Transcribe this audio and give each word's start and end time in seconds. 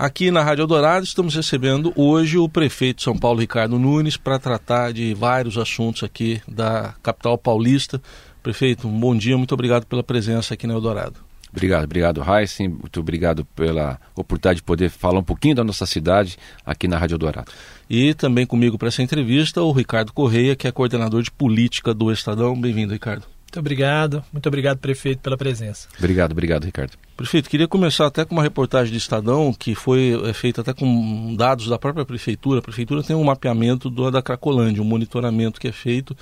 Aqui 0.00 0.30
na 0.30 0.42
Rádio 0.42 0.62
Eldorado 0.62 1.04
estamos 1.04 1.34
recebendo 1.34 1.92
hoje 1.94 2.38
o 2.38 2.48
prefeito 2.48 2.96
de 2.96 3.02
São 3.02 3.14
Paulo, 3.18 3.38
Ricardo 3.38 3.78
Nunes, 3.78 4.16
para 4.16 4.38
tratar 4.38 4.94
de 4.94 5.12
vários 5.12 5.58
assuntos 5.58 6.02
aqui 6.02 6.40
da 6.48 6.94
capital 7.02 7.36
paulista. 7.36 8.00
Prefeito, 8.42 8.88
um 8.88 8.98
bom 8.98 9.14
dia, 9.14 9.36
muito 9.36 9.52
obrigado 9.52 9.84
pela 9.84 10.02
presença 10.02 10.54
aqui 10.54 10.66
na 10.66 10.72
Eldorado. 10.72 11.16
Obrigado, 11.52 11.84
obrigado, 11.84 12.22
Heisen. 12.26 12.70
Muito 12.70 12.98
obrigado 12.98 13.44
pela 13.44 14.00
oportunidade 14.16 14.60
de 14.60 14.62
poder 14.62 14.88
falar 14.88 15.18
um 15.18 15.22
pouquinho 15.22 15.56
da 15.56 15.64
nossa 15.64 15.84
cidade 15.84 16.38
aqui 16.64 16.88
na 16.88 16.96
Rádio 16.96 17.16
Eldorado. 17.16 17.52
E 17.90 18.14
também 18.14 18.46
comigo 18.46 18.78
para 18.78 18.88
essa 18.88 19.02
entrevista 19.02 19.60
o 19.60 19.70
Ricardo 19.70 20.14
Correia, 20.14 20.56
que 20.56 20.66
é 20.66 20.72
coordenador 20.72 21.22
de 21.22 21.30
política 21.30 21.92
do 21.92 22.10
Estadão. 22.10 22.58
Bem-vindo, 22.58 22.94
Ricardo. 22.94 23.26
Muito 23.50 23.58
obrigado, 23.58 24.24
muito 24.32 24.46
obrigado, 24.46 24.78
prefeito, 24.78 25.18
pela 25.18 25.36
presença. 25.36 25.88
Obrigado, 25.98 26.30
obrigado, 26.30 26.64
Ricardo. 26.64 26.92
Prefeito, 27.16 27.50
queria 27.50 27.66
começar 27.66 28.06
até 28.06 28.24
com 28.24 28.32
uma 28.32 28.44
reportagem 28.44 28.92
do 28.92 28.96
Estadão 28.96 29.52
que 29.52 29.74
foi 29.74 30.16
é, 30.24 30.32
feita 30.32 30.60
até 30.60 30.72
com 30.72 31.34
dados 31.34 31.66
da 31.66 31.76
própria 31.76 32.04
prefeitura. 32.04 32.60
A 32.60 32.62
prefeitura 32.62 33.02
tem 33.02 33.16
um 33.16 33.24
mapeamento 33.24 33.90
do, 33.90 34.08
da 34.08 34.22
Cracolândia, 34.22 34.80
um 34.80 34.86
monitoramento 34.86 35.60
que 35.60 35.66
é 35.66 35.72
feito 35.72 36.16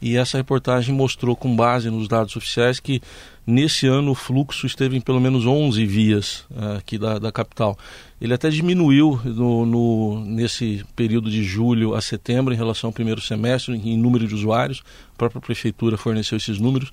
e 0.00 0.16
essa 0.16 0.36
reportagem 0.36 0.94
mostrou, 0.94 1.34
com 1.34 1.56
base 1.56 1.90
nos 1.90 2.06
dados 2.06 2.36
oficiais, 2.36 2.78
que 2.78 3.00
nesse 3.46 3.86
ano 3.86 4.12
o 4.12 4.14
fluxo 4.14 4.66
esteve 4.66 4.96
em 4.96 5.00
pelo 5.00 5.20
menos 5.20 5.46
11 5.46 5.84
vias 5.86 6.44
uh, 6.50 6.76
aqui 6.78 6.98
da, 6.98 7.18
da 7.18 7.32
capital. 7.32 7.78
Ele 8.20 8.34
até 8.34 8.50
diminuiu 8.50 9.20
no, 9.24 9.64
no, 9.64 10.24
nesse 10.24 10.84
período 10.96 11.30
de 11.30 11.42
julho 11.44 11.94
a 11.94 12.00
setembro 12.00 12.52
em 12.52 12.56
relação 12.56 12.88
ao 12.88 12.92
primeiro 12.92 13.20
semestre 13.20 13.74
em 13.74 13.96
número 13.96 14.26
de 14.26 14.34
usuários. 14.34 14.82
A 15.14 15.18
própria 15.18 15.40
prefeitura 15.40 15.96
forneceu 15.96 16.36
esses 16.36 16.58
números, 16.58 16.90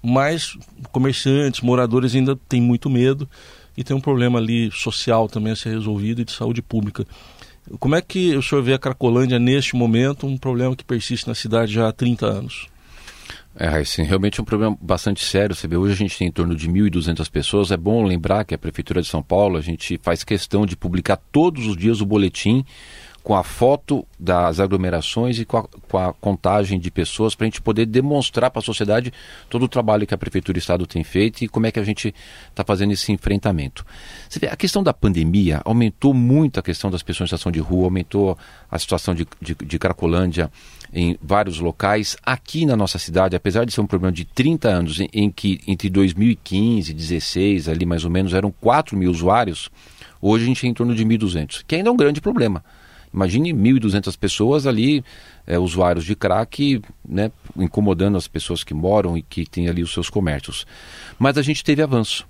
mas 0.00 0.56
comerciantes, 0.92 1.60
moradores 1.60 2.14
ainda 2.14 2.36
têm 2.48 2.60
muito 2.60 2.88
medo 2.88 3.28
e 3.76 3.82
tem 3.82 3.96
um 3.96 4.00
problema 4.00 4.38
ali 4.38 4.70
social 4.70 5.28
também 5.28 5.52
a 5.52 5.56
ser 5.56 5.70
resolvido 5.70 6.20
e 6.20 6.24
de 6.24 6.32
saúde 6.32 6.62
pública. 6.62 7.04
Como 7.78 7.94
é 7.94 8.00
que 8.00 8.36
o 8.36 8.42
senhor 8.42 8.62
vê 8.62 8.72
a 8.72 8.78
Cracolândia 8.78 9.38
neste 9.38 9.76
momento, 9.76 10.26
um 10.26 10.38
problema 10.38 10.74
que 10.74 10.84
persiste 10.84 11.28
na 11.28 11.34
cidade 11.34 11.72
já 11.72 11.88
há 11.88 11.92
30 11.92 12.26
anos? 12.26 12.68
É, 13.60 13.82
sim, 13.84 14.04
realmente 14.04 14.38
é 14.38 14.42
um 14.42 14.44
problema 14.44 14.78
bastante 14.80 15.24
sério. 15.24 15.52
Você 15.52 15.66
vê, 15.66 15.76
hoje 15.76 15.92
a 15.92 15.96
gente 15.96 16.16
tem 16.16 16.28
em 16.28 16.30
torno 16.30 16.54
de 16.54 16.68
1.200 16.68 17.28
pessoas. 17.28 17.72
É 17.72 17.76
bom 17.76 18.04
lembrar 18.04 18.44
que 18.44 18.54
a 18.54 18.58
Prefeitura 18.58 19.02
de 19.02 19.08
São 19.08 19.20
Paulo, 19.20 19.58
a 19.58 19.60
gente 19.60 19.98
faz 20.00 20.22
questão 20.22 20.64
de 20.64 20.76
publicar 20.76 21.16
todos 21.16 21.66
os 21.66 21.76
dias 21.76 22.00
o 22.00 22.06
boletim 22.06 22.64
com 23.28 23.34
a 23.34 23.42
foto 23.42 24.06
das 24.18 24.58
aglomerações 24.58 25.38
e 25.38 25.44
com 25.44 25.58
a, 25.58 25.62
com 25.62 25.98
a 25.98 26.14
contagem 26.14 26.80
de 26.80 26.90
pessoas 26.90 27.34
para 27.34 27.44
a 27.44 27.48
gente 27.48 27.60
poder 27.60 27.84
demonstrar 27.84 28.50
para 28.50 28.60
a 28.60 28.62
sociedade 28.62 29.12
todo 29.50 29.64
o 29.66 29.68
trabalho 29.68 30.06
que 30.06 30.14
a 30.14 30.16
Prefeitura 30.16 30.56
e 30.56 30.60
o 30.60 30.62
Estado 30.62 30.86
têm 30.86 31.04
feito 31.04 31.44
e 31.44 31.46
como 31.46 31.66
é 31.66 31.70
que 31.70 31.78
a 31.78 31.84
gente 31.84 32.14
está 32.48 32.64
fazendo 32.64 32.92
esse 32.92 33.12
enfrentamento. 33.12 33.84
Você 34.30 34.38
vê, 34.38 34.46
a 34.46 34.56
questão 34.56 34.82
da 34.82 34.94
pandemia 34.94 35.60
aumentou 35.66 36.14
muito 36.14 36.58
a 36.58 36.62
questão 36.62 36.90
das 36.90 37.02
pessoas 37.02 37.26
em 37.26 37.28
situação 37.28 37.52
de 37.52 37.58
rua, 37.58 37.84
aumentou 37.84 38.38
a 38.70 38.78
situação 38.78 39.14
de, 39.14 39.28
de, 39.42 39.54
de 39.54 39.78
Cracolândia 39.78 40.50
em 40.90 41.18
vários 41.22 41.60
locais. 41.60 42.16
Aqui 42.24 42.64
na 42.64 42.78
nossa 42.78 42.98
cidade, 42.98 43.36
apesar 43.36 43.66
de 43.66 43.74
ser 43.74 43.82
um 43.82 43.86
problema 43.86 44.10
de 44.10 44.24
30 44.24 44.70
anos, 44.70 45.00
em, 45.00 45.08
em 45.12 45.30
que 45.30 45.60
entre 45.66 45.90
2015 45.90 46.92
e 46.92 46.94
2016, 46.94 47.68
ali 47.68 47.84
mais 47.84 48.06
ou 48.06 48.10
menos, 48.10 48.32
eram 48.32 48.50
4 48.50 48.96
mil 48.96 49.10
usuários, 49.10 49.68
hoje 50.18 50.44
a 50.44 50.46
gente 50.46 50.66
é 50.66 50.70
em 50.70 50.72
torno 50.72 50.94
de 50.94 51.04
1.200, 51.04 51.62
que 51.66 51.74
ainda 51.74 51.90
é 51.90 51.92
um 51.92 51.96
grande 51.96 52.22
problema. 52.22 52.64
Imagine 53.12 53.52
1.200 53.52 54.16
pessoas 54.18 54.66
ali, 54.66 55.04
é, 55.46 55.58
usuários 55.58 56.04
de 56.04 56.14
crack, 56.14 56.80
né, 57.06 57.30
incomodando 57.56 58.16
as 58.16 58.28
pessoas 58.28 58.62
que 58.62 58.74
moram 58.74 59.16
e 59.16 59.22
que 59.22 59.46
têm 59.46 59.68
ali 59.68 59.82
os 59.82 59.92
seus 59.92 60.10
comércios. 60.10 60.66
Mas 61.18 61.38
a 61.38 61.42
gente 61.42 61.64
teve 61.64 61.82
avanço. 61.82 62.26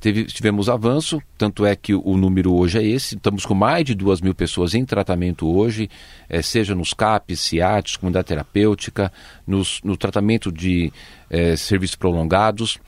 Teve, 0.00 0.24
tivemos 0.26 0.68
avanço, 0.68 1.20
tanto 1.36 1.66
é 1.66 1.74
que 1.74 1.92
o 1.92 2.16
número 2.16 2.54
hoje 2.54 2.78
é 2.78 2.84
esse. 2.84 3.16
Estamos 3.16 3.44
com 3.44 3.54
mais 3.54 3.84
de 3.84 3.96
duas 3.96 4.20
mil 4.20 4.32
pessoas 4.32 4.72
em 4.72 4.84
tratamento 4.84 5.48
hoje, 5.48 5.90
é, 6.28 6.40
seja 6.40 6.72
nos 6.72 6.94
CAPs, 6.94 7.40
CIATs, 7.40 7.96
comunidade 7.96 8.28
terapêutica, 8.28 9.12
nos, 9.44 9.80
no 9.82 9.96
tratamento 9.96 10.52
de 10.52 10.92
é, 11.28 11.56
serviços 11.56 11.96
prolongados 11.96 12.78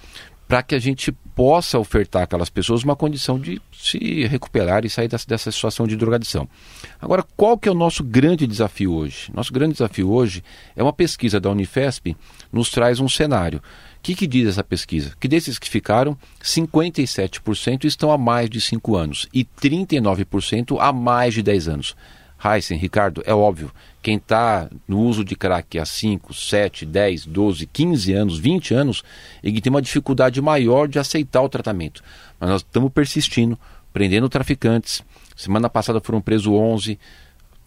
para 0.51 0.65
que 0.65 0.75
a 0.75 0.79
gente 0.81 1.13
possa 1.41 1.79
ofertar 1.79 2.25
àquelas 2.25 2.51
pessoas 2.51 2.85
uma 2.85 2.95
condição 2.95 3.39
de 3.39 3.59
se 3.73 4.27
recuperar 4.27 4.85
e 4.85 4.91
sair 4.91 5.09
dessa, 5.09 5.27
dessa, 5.27 5.51
situação 5.51 5.87
de 5.87 5.97
drogadição. 5.97 6.47
Agora, 7.01 7.25
qual 7.35 7.57
que 7.57 7.67
é 7.67 7.73
o 7.73 7.75
nosso 7.75 8.05
grande 8.05 8.47
desafio 8.47 8.93
hoje? 8.93 9.33
Nosso 9.33 9.51
grande 9.51 9.73
desafio 9.73 10.13
hoje 10.13 10.45
é 10.77 10.83
uma 10.83 10.93
pesquisa 10.93 11.41
da 11.41 11.49
Unifesp 11.49 12.15
nos 12.53 12.69
traz 12.69 13.01
um 13.01 13.09
cenário. 13.09 13.59
O 13.59 13.63
que, 14.03 14.15
que 14.15 14.27
diz 14.27 14.49
essa 14.49 14.63
pesquisa? 14.63 15.15
Que 15.19 15.27
desses 15.27 15.59
que 15.59 15.67
ficaram, 15.67 16.15
57% 16.45 17.87
estão 17.87 18.13
há 18.13 18.19
mais 18.19 18.51
de 18.51 18.61
5 18.61 18.95
anos 18.95 19.27
e 19.33 19.43
39% 19.43 20.77
há 20.79 20.93
mais 20.93 21.33
de 21.33 21.43
10 21.43 21.69
anos. 21.69 21.97
Heisen, 22.43 22.79
Ricardo, 22.79 23.23
é 23.27 23.35
óbvio, 23.35 23.71
quem 24.03 24.17
está 24.17 24.69
no 24.89 25.01
uso 25.01 25.25
de 25.25 25.37
crack 25.37 25.79
há 25.79 25.85
5, 25.85 26.33
7, 26.33 26.87
10, 26.87 27.27
12, 27.27 27.67
15 27.67 28.13
anos, 28.15 28.39
20 28.39 28.75
anos, 28.75 29.03
ele 29.43 29.61
tem 29.61 29.71
uma 29.71 29.83
dificuldade 29.83 30.41
maior 30.41 30.89
de 30.89 30.99
aceitar 30.99 31.43
o 31.43 31.49
tratamento. 31.49 32.03
Mas 32.39 32.49
nós 32.49 32.63
estamos 32.63 32.91
persistindo, 32.93 33.59
prendendo 33.93 34.29
traficantes. 34.29 35.03
Semana 35.37 35.69
passada 35.69 36.01
foram 36.01 36.21
presos 36.21 36.47
11, 36.47 36.99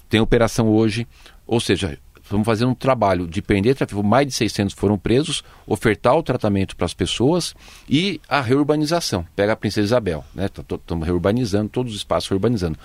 tem 0.09 0.19
operação 0.19 0.69
hoje. 0.69 1.07
Ou 1.45 1.59
seja, 1.59 1.99
estamos 2.21 2.45
fazendo 2.45 2.71
um 2.71 2.75
trabalho 2.75 3.27
de 3.27 3.43
prender 3.43 3.75
traficantes, 3.75 4.09
mais 4.09 4.27
de 4.27 4.33
600 4.33 4.73
foram 4.73 4.97
presos, 4.97 5.43
ofertar 5.67 6.15
o 6.15 6.23
tratamento 6.23 6.75
para 6.75 6.85
as 6.85 6.95
pessoas 6.95 7.53
e 7.87 8.19
a 8.27 8.41
reurbanização. 8.41 9.23
Pega 9.35 9.53
a 9.53 9.55
Princesa 9.55 9.85
Isabel, 9.85 10.25
né? 10.33 10.45
Estamos 10.45 11.05
reurbanizando, 11.05 11.69
todos 11.69 11.91
os 11.91 11.99
espaços 11.99 12.27
reurbanizando. 12.27 12.79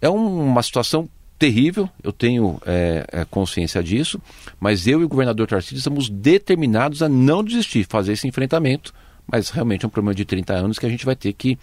É 0.00 0.08
uma 0.08 0.62
situação 0.62 1.08
terrível, 1.38 1.88
eu 2.02 2.12
tenho 2.12 2.60
é, 2.66 3.06
é, 3.12 3.24
consciência 3.24 3.82
disso, 3.82 4.20
mas 4.58 4.86
eu 4.86 5.00
e 5.00 5.04
o 5.04 5.08
governador 5.08 5.46
Tarcísio 5.46 5.78
estamos 5.78 6.08
determinados 6.08 7.02
a 7.02 7.08
não 7.08 7.44
desistir, 7.44 7.86
fazer 7.88 8.12
esse 8.12 8.26
enfrentamento, 8.26 8.92
mas 9.30 9.50
realmente 9.50 9.84
é 9.84 9.88
um 9.88 9.90
problema 9.90 10.14
de 10.14 10.24
30 10.24 10.54
anos 10.54 10.78
que 10.78 10.86
a 10.86 10.88
gente 10.88 11.04
vai 11.04 11.14
ter 11.14 11.34
que 11.34 11.58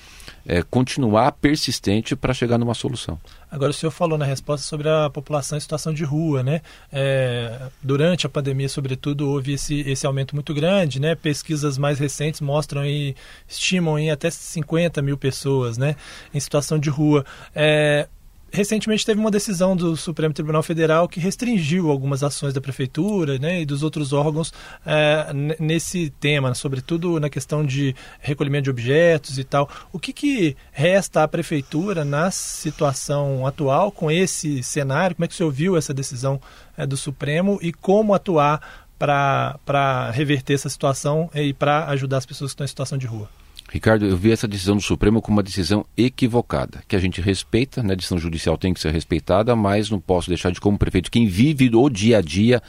é, 0.45 0.61
continuar 0.61 1.31
persistente 1.31 2.15
para 2.15 2.31
chegar 2.31 2.59
numa 2.59 2.75
solução. 2.75 3.19
Agora, 3.49 3.71
o 3.71 3.73
senhor 3.73 3.91
falou 3.91 4.19
na 4.19 4.25
resposta 4.25 4.67
sobre 4.67 4.87
a 4.87 5.09
população 5.09 5.57
em 5.57 5.61
situação 5.61 5.91
de 5.91 6.03
rua, 6.03 6.43
né? 6.43 6.61
É, 6.93 7.69
durante 7.81 8.27
a 8.27 8.29
pandemia, 8.29 8.69
sobretudo, 8.69 9.27
houve 9.27 9.53
esse, 9.53 9.81
esse 9.81 10.05
aumento 10.05 10.35
muito 10.35 10.53
grande, 10.53 11.01
né? 11.01 11.15
Pesquisas 11.15 11.75
mais 11.75 11.97
recentes 11.97 12.39
mostram 12.39 12.85
e 12.85 13.15
estimam 13.47 13.97
em 13.97 14.11
até 14.11 14.29
50 14.29 15.01
mil 15.01 15.17
pessoas, 15.17 15.75
né? 15.75 15.95
Em 16.31 16.39
situação 16.39 16.77
de 16.77 16.91
rua. 16.91 17.25
É, 17.55 18.07
recentemente 18.55 19.05
teve 19.05 19.19
uma 19.19 19.29
decisão 19.29 19.75
do 19.75 19.95
Supremo 19.97 20.33
Tribunal 20.33 20.63
Federal 20.63 21.07
que 21.07 21.19
restringiu 21.19 21.91
algumas 21.91 22.23
ações 22.23 22.53
da 22.53 22.61
prefeitura 22.61 23.37
né, 23.37 23.61
e 23.61 23.65
dos 23.65 23.83
outros 23.83 24.13
órgãos 24.13 24.53
é, 24.85 25.27
nesse 25.59 26.09
tema, 26.19 26.55
sobretudo 26.55 27.19
na 27.19 27.29
questão 27.29 27.65
de 27.65 27.93
recolhimento 28.19 28.63
de 28.63 28.69
objetos 28.69 29.37
e 29.37 29.43
tal. 29.43 29.69
O 29.91 29.99
que, 29.99 30.13
que 30.13 30.55
resta 30.71 31.23
à 31.23 31.27
prefeitura 31.27 32.05
na 32.05 32.31
situação 32.31 33.45
atual 33.45 33.91
com 33.91 34.09
esse 34.09 34.63
cenário? 34.63 35.15
Como 35.15 35.25
é 35.25 35.27
que 35.27 35.35
você 35.35 35.43
ouviu 35.43 35.77
essa 35.77 35.93
decisão 35.93 36.39
é, 36.77 36.85
do 36.85 36.95
Supremo 36.95 37.59
e 37.61 37.73
como 37.73 38.13
atuar 38.13 38.85
para 38.97 40.09
reverter 40.11 40.53
essa 40.53 40.69
situação 40.69 41.29
e 41.35 41.53
para 41.53 41.85
ajudar 41.87 42.17
as 42.17 42.25
pessoas 42.25 42.51
que 42.51 42.53
estão 42.53 42.65
em 42.65 42.69
situação 42.69 42.97
de 42.97 43.05
rua? 43.05 43.29
Ricardo, 43.71 44.05
eu 44.05 44.15
vi 44.15 44.31
essa 44.31 44.47
decisão 44.47 44.75
do 44.75 44.81
Supremo 44.81 45.21
como 45.21 45.37
uma 45.37 45.43
decisão 45.43 45.85
equivocada, 45.97 46.83
que 46.87 46.95
a 46.95 46.99
gente 46.99 47.19
respeita, 47.19 47.81
né? 47.81 47.93
a 47.93 47.95
decisão 47.95 48.17
judicial 48.17 48.57
tem 48.57 48.73
que 48.73 48.79
ser 48.79 48.91
respeitada, 48.91 49.55
mas 49.55 49.89
não 49.89 49.99
posso 49.99 50.29
deixar 50.29 50.51
de, 50.51 50.61
como 50.61 50.77
prefeito, 50.77 51.11
quem 51.11 51.27
vive 51.27 51.69
o 51.73 51.89
dia 51.89 52.19
a 52.19 52.21
dia 52.21 52.61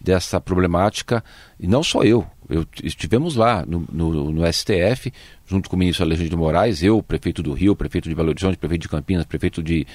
dessa 0.00 0.40
problemática, 0.40 1.24
e 1.58 1.66
não 1.66 1.82
só 1.82 2.02
eu, 2.02 2.26
eu 2.50 2.66
estivemos 2.82 3.36
lá 3.36 3.64
no, 3.66 3.86
no, 3.90 4.32
no, 4.32 4.52
STF, 4.52 5.12
junto 5.46 5.70
com 5.70 5.76
o 5.76 5.78
ministro 5.78 6.04
Alexandre 6.04 6.28
de 6.28 6.36
Moraes, 6.36 6.82
eu, 6.82 7.02
prefeito 7.02 7.42
do 7.42 7.52
Rio, 7.52 7.74
prefeito 7.74 8.08
de 8.08 8.14
Belo 8.14 8.30
Horizonte, 8.30 8.58
prefeito 8.58 8.82
de 8.82 8.88
Campinas, 8.88 9.24
prefeito 9.24 9.62
de 9.62 9.86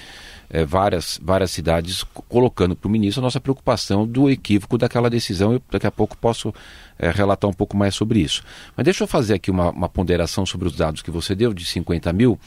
é, 0.49 0.65
várias, 0.65 1.19
várias 1.21 1.51
cidades, 1.51 2.03
colocando 2.29 2.75
para 2.75 2.87
o 2.87 2.91
ministro 2.91 3.21
a 3.21 3.25
nossa 3.25 3.39
preocupação 3.39 4.07
do 4.07 4.29
equívoco 4.29 4.77
daquela 4.77 5.09
decisão. 5.09 5.53
Eu 5.53 5.61
daqui 5.69 5.87
a 5.87 5.91
pouco 5.91 6.17
posso 6.17 6.53
é, 6.97 7.09
relatar 7.11 7.49
um 7.49 7.53
pouco 7.53 7.75
mais 7.75 7.95
sobre 7.95 8.19
isso. 8.19 8.43
Mas 8.75 8.83
deixa 8.85 9.03
eu 9.03 9.07
fazer 9.07 9.35
aqui 9.35 9.51
uma, 9.51 9.71
uma 9.71 9.89
ponderação 9.89 10.45
sobre 10.45 10.67
os 10.67 10.75
dados 10.75 11.01
que 11.01 11.11
você 11.11 11.35
deu, 11.35 11.53
de 11.53 11.65
50 11.65 12.11
mil, 12.13 12.39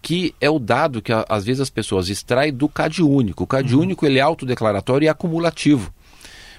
que 0.00 0.34
é 0.40 0.48
o 0.48 0.58
dado 0.58 1.02
que 1.02 1.12
às 1.28 1.44
vezes 1.44 1.60
as 1.60 1.70
pessoas 1.70 2.08
extraem 2.08 2.52
do 2.52 2.68
CAD 2.68 3.02
único. 3.02 3.44
O 3.44 3.46
CAD 3.46 3.74
uhum. 3.74 3.82
único 3.82 4.06
ele 4.06 4.18
é 4.18 4.22
autodeclaratório 4.22 5.06
e 5.06 5.08
acumulativo. 5.08 5.92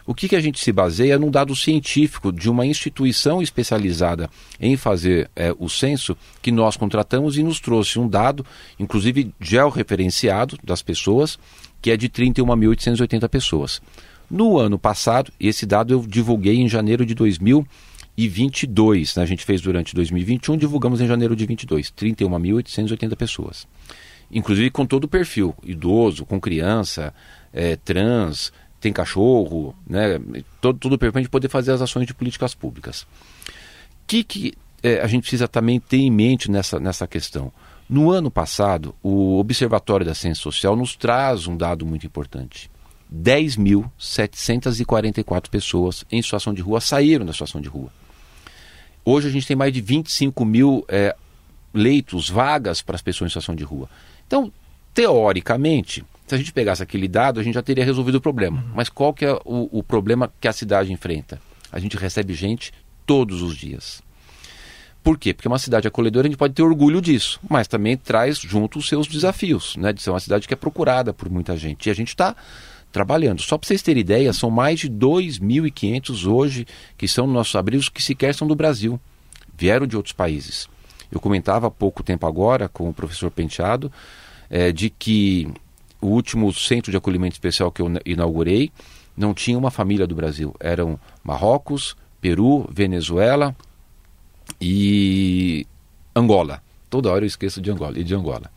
O 0.05 0.15
que, 0.15 0.27
que 0.27 0.35
a 0.35 0.41
gente 0.41 0.59
se 0.59 0.71
baseia 0.71 1.19
num 1.19 1.29
dado 1.29 1.55
científico 1.55 2.31
de 2.31 2.49
uma 2.49 2.65
instituição 2.65 3.41
especializada 3.41 4.29
em 4.59 4.75
fazer 4.75 5.29
é, 5.35 5.53
o 5.57 5.69
censo 5.69 6.17
que 6.41 6.51
nós 6.51 6.75
contratamos 6.75 7.37
e 7.37 7.43
nos 7.43 7.59
trouxe 7.59 7.99
um 7.99 8.07
dado, 8.07 8.45
inclusive 8.79 9.33
georreferenciado 9.39 10.57
das 10.63 10.81
pessoas, 10.81 11.37
que 11.81 11.91
é 11.91 11.97
de 11.97 12.09
31.880 12.09 13.29
pessoas. 13.29 13.81
No 14.29 14.57
ano 14.57 14.79
passado, 14.79 15.31
esse 15.39 15.65
dado 15.65 15.93
eu 15.93 16.05
divulguei 16.07 16.55
em 16.55 16.69
janeiro 16.69 17.05
de 17.05 17.13
2022. 17.13 19.15
Né? 19.15 19.23
A 19.23 19.25
gente 19.25 19.43
fez 19.43 19.59
durante 19.59 19.93
2021, 19.93 20.57
divulgamos 20.57 21.01
em 21.01 21.07
janeiro 21.07 21.35
de 21.35 21.45
22, 21.45 21.91
31.880 21.91 23.15
pessoas. 23.17 23.67
inclusive 24.33 24.71
com 24.71 24.85
todo 24.85 25.03
o 25.03 25.09
perfil, 25.09 25.53
idoso, 25.61 26.25
com 26.25 26.39
criança, 26.39 27.13
é, 27.51 27.75
trans, 27.75 28.53
tem 28.81 28.91
cachorro, 28.91 29.75
né? 29.87 30.19
Todo, 30.59 30.79
todo 30.79 30.93
o 30.93 30.97
perfil 30.97 31.13
para 31.13 31.19
a 31.19 31.23
gente 31.23 31.31
poder 31.31 31.47
fazer 31.47 31.71
as 31.71 31.81
ações 31.81 32.07
de 32.07 32.13
políticas 32.13 32.55
públicas. 32.55 33.03
O 33.03 33.07
que, 34.07 34.23
que 34.23 34.53
é, 34.83 34.99
a 35.01 35.07
gente 35.07 35.21
precisa 35.21 35.47
também 35.47 35.79
ter 35.79 35.97
em 35.97 36.11
mente 36.11 36.49
nessa, 36.49 36.79
nessa 36.79 37.07
questão? 37.07 37.51
No 37.87 38.09
ano 38.09 38.31
passado, 38.31 38.95
o 39.03 39.37
Observatório 39.37 40.05
da 40.05 40.15
Ciência 40.15 40.41
Social 40.41 40.75
nos 40.75 40.95
traz 40.95 41.45
um 41.45 41.55
dado 41.55 41.85
muito 41.85 42.05
importante. 42.05 42.71
10.744 43.13 45.49
pessoas 45.49 46.05
em 46.09 46.21
situação 46.21 46.53
de 46.53 46.61
rua 46.61 46.79
saíram 46.79 47.25
da 47.25 47.33
situação 47.33 47.59
de 47.59 47.67
rua. 47.67 47.89
Hoje 49.03 49.27
a 49.27 49.31
gente 49.31 49.45
tem 49.45 49.57
mais 49.57 49.73
de 49.73 49.81
25 49.81 50.45
mil 50.45 50.85
é, 50.87 51.13
leitos, 51.73 52.29
vagas 52.29 52.81
para 52.81 52.95
as 52.95 53.01
pessoas 53.01 53.27
em 53.27 53.31
situação 53.31 53.55
de 53.55 53.63
rua. 53.63 53.89
Então, 54.25 54.53
teoricamente, 54.93 56.05
se 56.31 56.35
a 56.35 56.37
gente 56.37 56.53
pegasse 56.53 56.81
aquele 56.81 57.09
dado, 57.09 57.41
a 57.41 57.43
gente 57.43 57.55
já 57.55 57.61
teria 57.61 57.83
resolvido 57.83 58.15
o 58.15 58.21
problema. 58.21 58.61
Uhum. 58.61 58.71
Mas 58.73 58.87
qual 58.87 59.13
que 59.13 59.25
é 59.25 59.33
o, 59.43 59.79
o 59.79 59.83
problema 59.83 60.31
que 60.39 60.47
a 60.47 60.53
cidade 60.53 60.93
enfrenta? 60.93 61.41
A 61.69 61.77
gente 61.77 61.97
recebe 61.97 62.33
gente 62.33 62.71
todos 63.05 63.41
os 63.41 63.57
dias. 63.57 64.01
Por 65.03 65.17
quê? 65.17 65.33
Porque 65.33 65.49
uma 65.49 65.59
cidade 65.59 65.89
acolhedora, 65.89 66.27
a 66.27 66.29
gente 66.29 66.37
pode 66.37 66.53
ter 66.53 66.61
orgulho 66.61 67.01
disso, 67.01 67.37
mas 67.49 67.67
também 67.67 67.97
traz 67.97 68.37
junto 68.39 68.79
os 68.79 68.87
seus 68.87 69.07
desafios, 69.07 69.75
né? 69.75 69.91
De 69.91 70.01
ser 70.01 70.09
uma 70.09 70.21
cidade 70.21 70.47
que 70.47 70.53
é 70.53 70.57
procurada 70.57 71.13
por 71.13 71.29
muita 71.29 71.57
gente. 71.57 71.87
E 71.87 71.89
a 71.89 71.93
gente 71.93 72.09
está 72.09 72.33
trabalhando. 72.93 73.41
Só 73.41 73.57
para 73.57 73.67
vocês 73.67 73.81
terem 73.81 73.99
ideia, 73.99 74.31
são 74.31 74.49
mais 74.49 74.79
de 74.79 74.89
2.500 74.89 76.31
hoje 76.31 76.65
que 76.97 77.09
são 77.09 77.25
nos 77.25 77.35
nossos 77.35 77.55
abrigos 77.55 77.89
que 77.89 78.01
sequer 78.01 78.33
são 78.33 78.47
do 78.47 78.55
Brasil. 78.55 78.97
Vieram 79.57 79.85
de 79.85 79.97
outros 79.97 80.13
países. 80.13 80.69
Eu 81.11 81.19
comentava 81.19 81.67
há 81.67 81.71
pouco 81.71 82.01
tempo 82.01 82.25
agora 82.25 82.69
com 82.69 82.87
o 82.87 82.93
professor 82.93 83.29
Penteado 83.29 83.91
é, 84.49 84.71
de 84.71 84.89
que 84.89 85.47
o 86.01 86.07
último 86.07 86.51
centro 86.53 86.91
de 86.91 86.97
acolhimento 86.97 87.33
especial 87.33 87.71
que 87.71 87.81
eu 87.81 87.91
inaugurei 88.05 88.71
não 89.15 89.33
tinha 89.33 89.57
uma 89.57 89.71
família 89.71 90.07
do 90.07 90.15
Brasil. 90.15 90.53
Eram 90.59 90.99
Marrocos, 91.23 91.95
Peru, 92.19 92.67
Venezuela 92.71 93.55
e 94.59 95.65
Angola. 96.15 96.61
Toda 96.89 97.11
hora 97.11 97.23
eu 97.23 97.27
esqueço 97.27 97.61
de 97.61 97.71
Angola 97.71 97.97
e 97.99 98.03
de 98.03 98.13
Angola. 98.15 98.51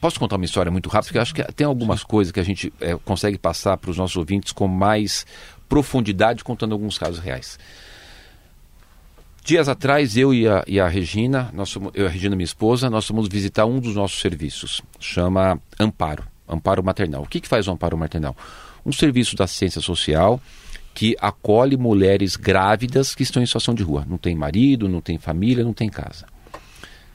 Posso 0.00 0.20
contar 0.20 0.36
uma 0.36 0.44
história 0.44 0.70
muito 0.70 0.88
rápida? 0.88 1.08
Porque 1.08 1.18
acho 1.18 1.34
que 1.34 1.42
tem 1.54 1.66
algumas 1.66 2.04
coisas 2.04 2.30
que 2.30 2.38
a 2.38 2.44
gente 2.44 2.72
é, 2.80 2.96
consegue 2.96 3.36
passar 3.36 3.76
para 3.76 3.90
os 3.90 3.96
nossos 3.96 4.16
ouvintes 4.16 4.52
com 4.52 4.68
mais 4.68 5.26
profundidade, 5.68 6.44
contando 6.44 6.72
alguns 6.72 6.96
casos 6.96 7.18
reais. 7.18 7.58
Dias 9.44 9.68
atrás, 9.68 10.16
eu 10.16 10.32
e 10.32 10.46
a, 10.46 10.62
e 10.66 10.78
a 10.78 10.86
Regina, 10.86 11.50
nós 11.52 11.74
eu 11.94 12.04
e 12.04 12.06
a 12.06 12.08
Regina, 12.08 12.36
minha 12.36 12.44
esposa, 12.44 12.88
nós 12.88 13.06
fomos 13.06 13.28
visitar 13.28 13.64
um 13.64 13.80
dos 13.80 13.94
nossos 13.94 14.20
serviços. 14.20 14.82
Chama 15.00 15.60
Amparo, 15.80 16.24
Amparo 16.48 16.82
Maternal. 16.82 17.22
O 17.22 17.26
que, 17.26 17.40
que 17.40 17.48
faz 17.48 17.68
o 17.68 17.70
Amparo 17.70 17.96
Maternal? 17.96 18.36
Um 18.84 18.92
serviço 18.92 19.36
da 19.36 19.46
ciência 19.46 19.80
social 19.80 20.40
que 20.94 21.16
acolhe 21.20 21.76
mulheres 21.76 22.34
grávidas 22.36 23.14
que 23.14 23.22
estão 23.22 23.42
em 23.42 23.46
situação 23.46 23.74
de 23.74 23.82
rua. 23.82 24.04
Não 24.08 24.18
tem 24.18 24.34
marido, 24.34 24.88
não 24.88 25.00
tem 25.00 25.18
família, 25.18 25.62
não 25.64 25.72
tem 25.72 25.88
casa 25.88 26.26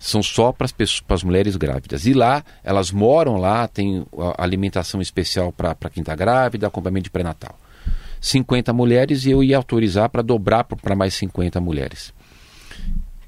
são 0.04 0.22
só 0.22 0.52
para 0.52 0.68
as 1.10 1.24
mulheres 1.24 1.56
grávidas. 1.56 2.06
E 2.06 2.14
lá, 2.14 2.44
elas 2.62 2.92
moram 2.92 3.38
lá, 3.38 3.70
tem 3.70 4.06
alimentação 4.38 5.02
especial 5.02 5.54
para 5.54 5.74
quem 5.90 6.02
está 6.02 6.14
grávida, 6.14 6.68
acompanhamento 6.68 7.06
de 7.06 7.10
pré-natal. 7.10 7.58
50 8.20 8.74
mulheres 8.74 9.26
e 9.26 9.32
eu 9.32 9.42
ia 9.42 9.56
autorizar 9.56 10.10
para 10.10 10.22
dobrar 10.22 10.66
para 10.66 10.94
mais 10.94 11.14
50 11.14 11.62
mulheres. 11.62 12.14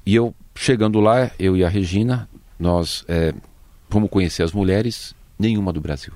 E 0.04 0.14
eu, 0.14 0.34
chegando 0.54 1.00
lá, 1.00 1.30
eu 1.38 1.56
e 1.56 1.64
a 1.64 1.68
Regina, 1.68 2.28
nós 2.58 3.06
é, 3.08 3.32
fomos 3.88 4.10
conhecer 4.10 4.42
as 4.42 4.52
mulheres, 4.52 5.14
nenhuma 5.38 5.72
do 5.72 5.80
Brasil. 5.80 6.12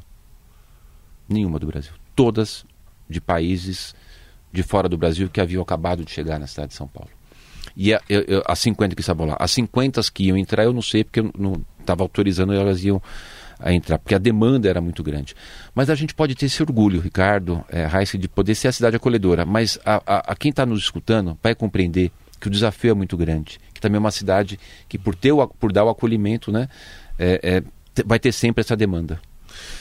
Nenhuma 1.28 1.58
do 1.58 1.66
Brasil. 1.66 1.92
Todas 2.14 2.64
de 3.08 3.20
países 3.20 3.94
de 4.52 4.62
fora 4.62 4.88
do 4.88 4.96
Brasil 4.96 5.28
que 5.28 5.40
haviam 5.40 5.62
acabado 5.62 6.04
de 6.04 6.10
chegar 6.10 6.38
na 6.38 6.46
cidade 6.46 6.68
de 6.68 6.74
São 6.74 6.88
Paulo. 6.88 7.10
E 7.76 7.94
a, 7.94 8.00
eu, 8.08 8.42
as 8.46 8.58
50 8.58 8.94
que 8.94 9.00
estavam 9.00 9.26
lá. 9.26 9.36
As 9.38 9.50
50 9.52 10.00
que 10.12 10.24
iam 10.24 10.36
entrar, 10.36 10.64
eu 10.64 10.72
não 10.72 10.82
sei, 10.82 11.04
porque 11.04 11.20
eu 11.20 11.30
não 11.38 11.64
estava 11.78 12.02
autorizando 12.02 12.52
elas 12.52 12.84
iam 12.84 13.00
a 13.58 13.72
entrar, 13.72 13.98
porque 13.98 14.14
a 14.14 14.18
demanda 14.18 14.68
era 14.68 14.80
muito 14.80 15.02
grande. 15.02 15.34
Mas 15.74 15.90
a 15.90 15.94
gente 15.94 16.14
pode 16.14 16.34
ter 16.34 16.46
esse 16.46 16.62
orgulho, 16.62 17.00
Ricardo, 17.00 17.62
é, 17.68 17.86
Heiss, 17.86 18.12
de 18.18 18.28
poder 18.28 18.54
ser 18.54 18.68
a 18.68 18.72
cidade 18.72 18.96
acolhedora. 18.96 19.44
Mas 19.44 19.78
a, 19.84 20.02
a, 20.06 20.32
a 20.32 20.36
quem 20.36 20.50
está 20.50 20.64
nos 20.64 20.80
escutando 20.80 21.38
vai 21.42 21.54
compreender 21.54 22.10
que 22.40 22.48
o 22.48 22.50
desafio 22.50 22.92
é 22.92 22.94
muito 22.94 23.16
grande, 23.18 23.60
que 23.74 23.80
também 23.80 23.96
é 23.96 24.00
uma 24.00 24.10
cidade 24.10 24.58
que, 24.88 24.98
por, 24.98 25.14
ter 25.14 25.30
o, 25.30 25.46
por 25.46 25.72
dar 25.72 25.84
o 25.84 25.90
acolhimento, 25.90 26.50
né, 26.50 26.68
é, 27.18 27.40
é, 27.42 27.62
vai 28.04 28.18
ter 28.18 28.32
sempre 28.32 28.60
essa 28.60 28.76
demanda. 28.76 29.20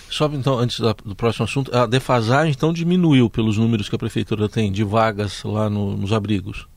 Só 0.10 0.26
então, 0.34 0.58
antes 0.58 0.80
do 0.80 1.16
próximo 1.16 1.46
assunto, 1.46 1.76
a 1.76 1.86
defasagem 1.86 2.52
então 2.52 2.74
diminuiu 2.74 3.30
pelos 3.30 3.58
números 3.58 3.88
que 3.88 3.96
a 3.96 4.00
prefeitura 4.00 4.50
tem 4.50 4.72
de 4.72 4.84
vagas 4.84 5.44
lá 5.44 5.70
no, 5.70 5.96
nos 5.96 6.12
abrigos? 6.12 6.68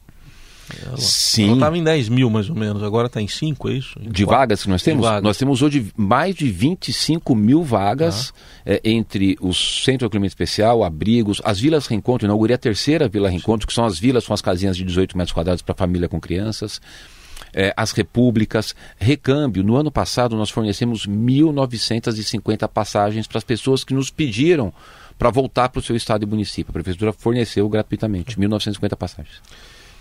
Ela, 0.87 0.97
Sim. 0.97 1.47
Ela 1.47 1.55
estava 1.55 1.79
em 1.79 1.85
10 1.85 2.09
mil 2.09 2.31
mais 2.31 2.49
ou 2.49 2.57
menos, 2.57 2.83
agora 2.83 3.07
está 3.07 3.21
em 3.21 3.29
5, 3.29 3.69
é 3.69 3.73
isso? 3.73 3.99
Em 4.01 4.11
de 4.11 4.25
quatro? 4.25 4.39
vagas 4.39 4.63
que 4.63 4.69
nós 4.69 4.83
temos? 4.83 5.07
Nós 5.23 5.37
temos 5.37 5.63
hoje 5.63 5.93
mais 5.97 6.35
de 6.35 6.51
25 6.51 7.35
mil 7.35 7.63
vagas 7.63 8.33
ah. 8.65 8.73
é, 8.73 8.81
entre 8.85 9.37
os 9.41 9.83
centros 9.85 10.01
de 10.01 10.07
acolhimento 10.07 10.31
especial, 10.31 10.85
abrigos, 10.85 11.41
as 11.45 11.59
vilas 11.59 11.87
reencontro. 11.87 12.27
Inaugurei 12.27 12.55
a 12.55 12.59
terceira 12.59 13.09
vila 13.09 13.29
reencontro, 13.29 13.67
que 13.67 13.73
são 13.73 13.85
as 13.85 13.99
vilas 13.99 14.27
com 14.27 14.35
as 14.35 14.41
casinhas 14.41 14.77
de 14.77 14.85
18 14.85 15.17
metros 15.17 15.33
quadrados 15.33 15.63
para 15.63 15.75
família 15.75 16.09
com 16.09 16.21
crianças. 16.21 16.81
É, 17.55 17.73
as 17.77 17.93
repúblicas, 17.93 18.75
recâmbio. 18.97 19.63
No 19.63 19.77
ano 19.77 19.91
passado 19.91 20.37
nós 20.37 20.51
fornecemos 20.51 21.07
1.950 21.07 22.67
passagens 22.69 23.27
para 23.27 23.39
as 23.39 23.45
pessoas 23.45 23.85
que 23.85 23.93
nos 23.93 24.11
pediram 24.11 24.73
para 25.19 25.31
voltar 25.31 25.69
para 25.69 25.79
o 25.79 25.83
seu 25.83 25.95
estado 25.95 26.23
e 26.23 26.27
município. 26.27 26.71
A 26.71 26.73
prefeitura 26.73 27.13
forneceu 27.13 27.69
gratuitamente 27.69 28.37
1.950 28.37 28.97
passagens. 28.97 29.41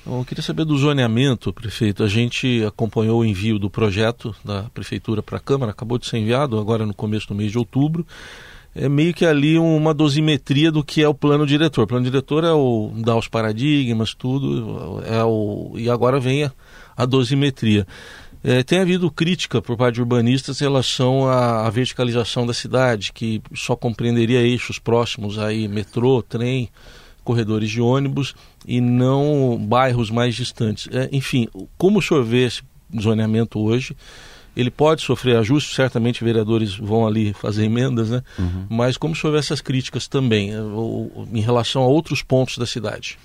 Eu 0.05 0.25
queria 0.25 0.41
saber 0.41 0.65
do 0.65 0.75
zoneamento, 0.77 1.53
prefeito. 1.53 2.03
A 2.03 2.07
gente 2.07 2.63
acompanhou 2.65 3.21
o 3.21 3.25
envio 3.25 3.59
do 3.59 3.69
projeto 3.69 4.35
da 4.43 4.63
prefeitura 4.63 5.21
para 5.21 5.37
a 5.37 5.39
Câmara, 5.39 5.71
acabou 5.71 5.99
de 5.99 6.07
ser 6.07 6.17
enviado 6.17 6.59
agora 6.59 6.85
no 6.85 6.93
começo 6.93 7.27
do 7.27 7.35
mês 7.35 7.51
de 7.51 7.59
outubro. 7.59 8.05
É 8.73 8.87
meio 8.87 9.13
que 9.13 9.25
ali 9.25 9.57
uma 9.57 9.93
dosimetria 9.93 10.71
do 10.71 10.83
que 10.83 11.03
é 11.03 11.07
o 11.07 11.13
plano 11.13 11.45
diretor. 11.45 11.83
O 11.83 11.87
plano 11.87 12.05
diretor 12.05 12.43
é 12.43 12.51
o 12.51 12.91
dar 12.95 13.17
os 13.17 13.27
paradigmas, 13.27 14.13
tudo, 14.13 15.01
é 15.05 15.23
o 15.23 15.73
e 15.75 15.89
agora 15.89 16.19
vem 16.19 16.45
a, 16.45 16.51
a 16.95 17.05
dosimetria. 17.05 17.85
É, 18.43 18.63
tem 18.63 18.79
havido 18.79 19.11
crítica 19.11 19.61
por 19.61 19.77
parte 19.77 19.95
de 19.95 20.01
urbanistas 20.01 20.59
em 20.59 20.63
relação 20.63 21.27
à, 21.27 21.67
à, 21.67 21.69
verticalização 21.69 22.45
da 22.47 22.53
cidade, 22.53 23.13
que 23.13 23.41
só 23.53 23.75
compreenderia 23.75 24.41
eixos 24.41 24.79
próximos 24.79 25.37
aí, 25.37 25.67
metrô, 25.67 26.23
trem, 26.23 26.67
corredores 27.23 27.69
de 27.69 27.79
ônibus 27.79 28.33
e 28.65 28.81
não 28.81 29.59
bairros 29.61 30.09
mais 30.09 30.33
distantes. 30.33 30.87
É, 30.91 31.07
enfim, 31.11 31.47
como 31.77 31.99
o 31.99 32.01
senhor 32.01 32.23
vê 32.23 32.45
esse 32.45 32.63
zoneamento 32.99 33.59
hoje? 33.59 33.95
Ele 34.55 34.69
pode 34.69 35.01
sofrer 35.01 35.37
ajustes, 35.37 35.75
certamente 35.75 36.23
vereadores 36.23 36.75
vão 36.75 37.07
ali 37.07 37.33
fazer 37.33 37.65
emendas, 37.65 38.09
né? 38.09 38.21
Uhum. 38.37 38.65
Mas 38.69 38.97
como 38.97 39.15
senhor 39.15 39.33
vê 39.33 39.39
essas 39.39 39.61
críticas 39.61 40.07
também, 40.07 40.51
é, 40.51 40.57
em 41.33 41.41
relação 41.41 41.81
a 41.81 41.87
outros 41.87 42.21
pontos 42.21 42.57
da 42.57 42.65
cidade? 42.65 43.17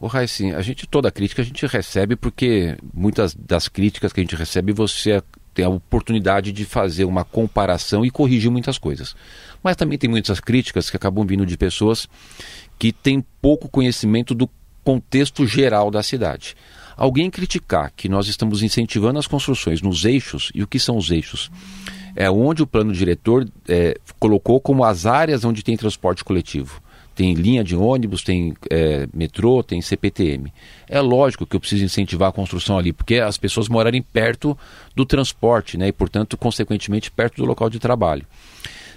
O 0.00 0.08
sim, 0.26 0.52
a 0.52 0.62
gente 0.62 0.86
toda 0.86 1.08
a 1.08 1.12
crítica 1.12 1.42
a 1.42 1.44
gente 1.44 1.66
recebe 1.66 2.16
porque 2.16 2.76
muitas 2.94 3.34
das 3.34 3.68
críticas 3.68 4.12
que 4.12 4.20
a 4.20 4.22
gente 4.22 4.34
recebe 4.34 4.72
você 4.72 5.22
tem 5.52 5.64
a 5.64 5.68
oportunidade 5.68 6.52
de 6.52 6.64
fazer 6.64 7.04
uma 7.04 7.24
comparação 7.24 8.04
e 8.04 8.10
corrigir 8.10 8.50
muitas 8.50 8.78
coisas. 8.78 9.14
Mas 9.62 9.76
também 9.76 9.98
tem 9.98 10.08
muitas 10.08 10.40
críticas 10.40 10.88
que 10.88 10.96
acabam 10.96 11.26
vindo 11.26 11.44
de 11.44 11.56
pessoas 11.56 12.08
que 12.78 12.92
têm 12.92 13.24
pouco 13.42 13.68
conhecimento 13.68 14.34
do 14.34 14.48
contexto 14.82 15.46
geral 15.46 15.90
da 15.90 16.02
cidade. 16.02 16.56
Alguém 17.00 17.30
criticar 17.30 17.90
que 17.96 18.10
nós 18.10 18.28
estamos 18.28 18.62
incentivando 18.62 19.18
as 19.18 19.26
construções 19.26 19.80
nos 19.80 20.04
eixos, 20.04 20.52
e 20.54 20.62
o 20.62 20.66
que 20.66 20.78
são 20.78 20.98
os 20.98 21.10
eixos? 21.10 21.50
É 22.14 22.30
onde 22.30 22.62
o 22.62 22.66
plano 22.66 22.92
diretor 22.92 23.48
é, 23.66 23.98
colocou 24.18 24.60
como 24.60 24.84
as 24.84 25.06
áreas 25.06 25.42
onde 25.42 25.62
tem 25.62 25.78
transporte 25.78 26.22
coletivo. 26.22 26.78
Tem 27.14 27.32
linha 27.32 27.64
de 27.64 27.74
ônibus, 27.74 28.22
tem 28.22 28.54
é, 28.68 29.08
metrô, 29.14 29.62
tem 29.62 29.80
CPTM. 29.80 30.52
É 30.86 31.00
lógico 31.00 31.46
que 31.46 31.56
eu 31.56 31.60
preciso 31.60 31.82
incentivar 31.82 32.28
a 32.28 32.32
construção 32.32 32.76
ali, 32.76 32.92
porque 32.92 33.14
as 33.14 33.38
pessoas 33.38 33.66
morarem 33.66 34.02
perto 34.02 34.54
do 34.94 35.06
transporte, 35.06 35.78
né, 35.78 35.88
e, 35.88 35.92
portanto, 35.92 36.36
consequentemente, 36.36 37.10
perto 37.10 37.36
do 37.36 37.46
local 37.46 37.70
de 37.70 37.78
trabalho 37.78 38.26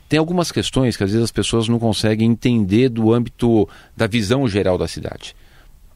tem 0.10 0.20
algumas 0.20 0.52
questões 0.52 0.98
que 0.98 1.04
às 1.04 1.10
vezes 1.10 1.24
as 1.24 1.32
pessoas 1.32 1.70
não 1.70 1.80
conseguem 1.80 2.30
entender 2.30 2.90
do 2.90 3.14
âmbito 3.14 3.68
da 3.96 4.06
visão 4.06 4.48
geral 4.48 4.78
da 4.78 4.88
cidade. 4.88 5.36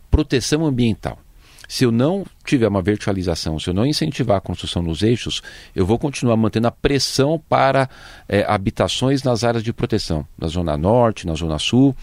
Proteção 0.09 0.65
ambiental. 0.65 1.19
Se 1.67 1.83
eu 1.83 1.91
não 1.91 2.25
tiver 2.45 2.67
uma 2.67 2.81
verticalização, 2.81 3.59
se 3.59 3.69
eu 3.69 3.73
não 3.73 3.85
incentivar 3.85 4.37
a 4.37 4.41
construção 4.41 4.81
nos 4.81 5.03
eixos, 5.03 5.41
eu 5.75 5.85
vou 5.85 5.99
continuar 5.99 6.37
mantendo 6.37 6.67
a 6.67 6.71
pressão 6.71 7.41
para 7.49 7.89
é, 8.27 8.45
habitações 8.47 9.23
nas 9.23 9.43
áreas 9.43 9.63
de 9.63 9.73
proteção, 9.73 10.25
na 10.37 10.47
Zona 10.47 10.77
Norte, 10.77 11.27
na 11.27 11.33
Zona 11.33 11.59
Sul, 11.59 11.95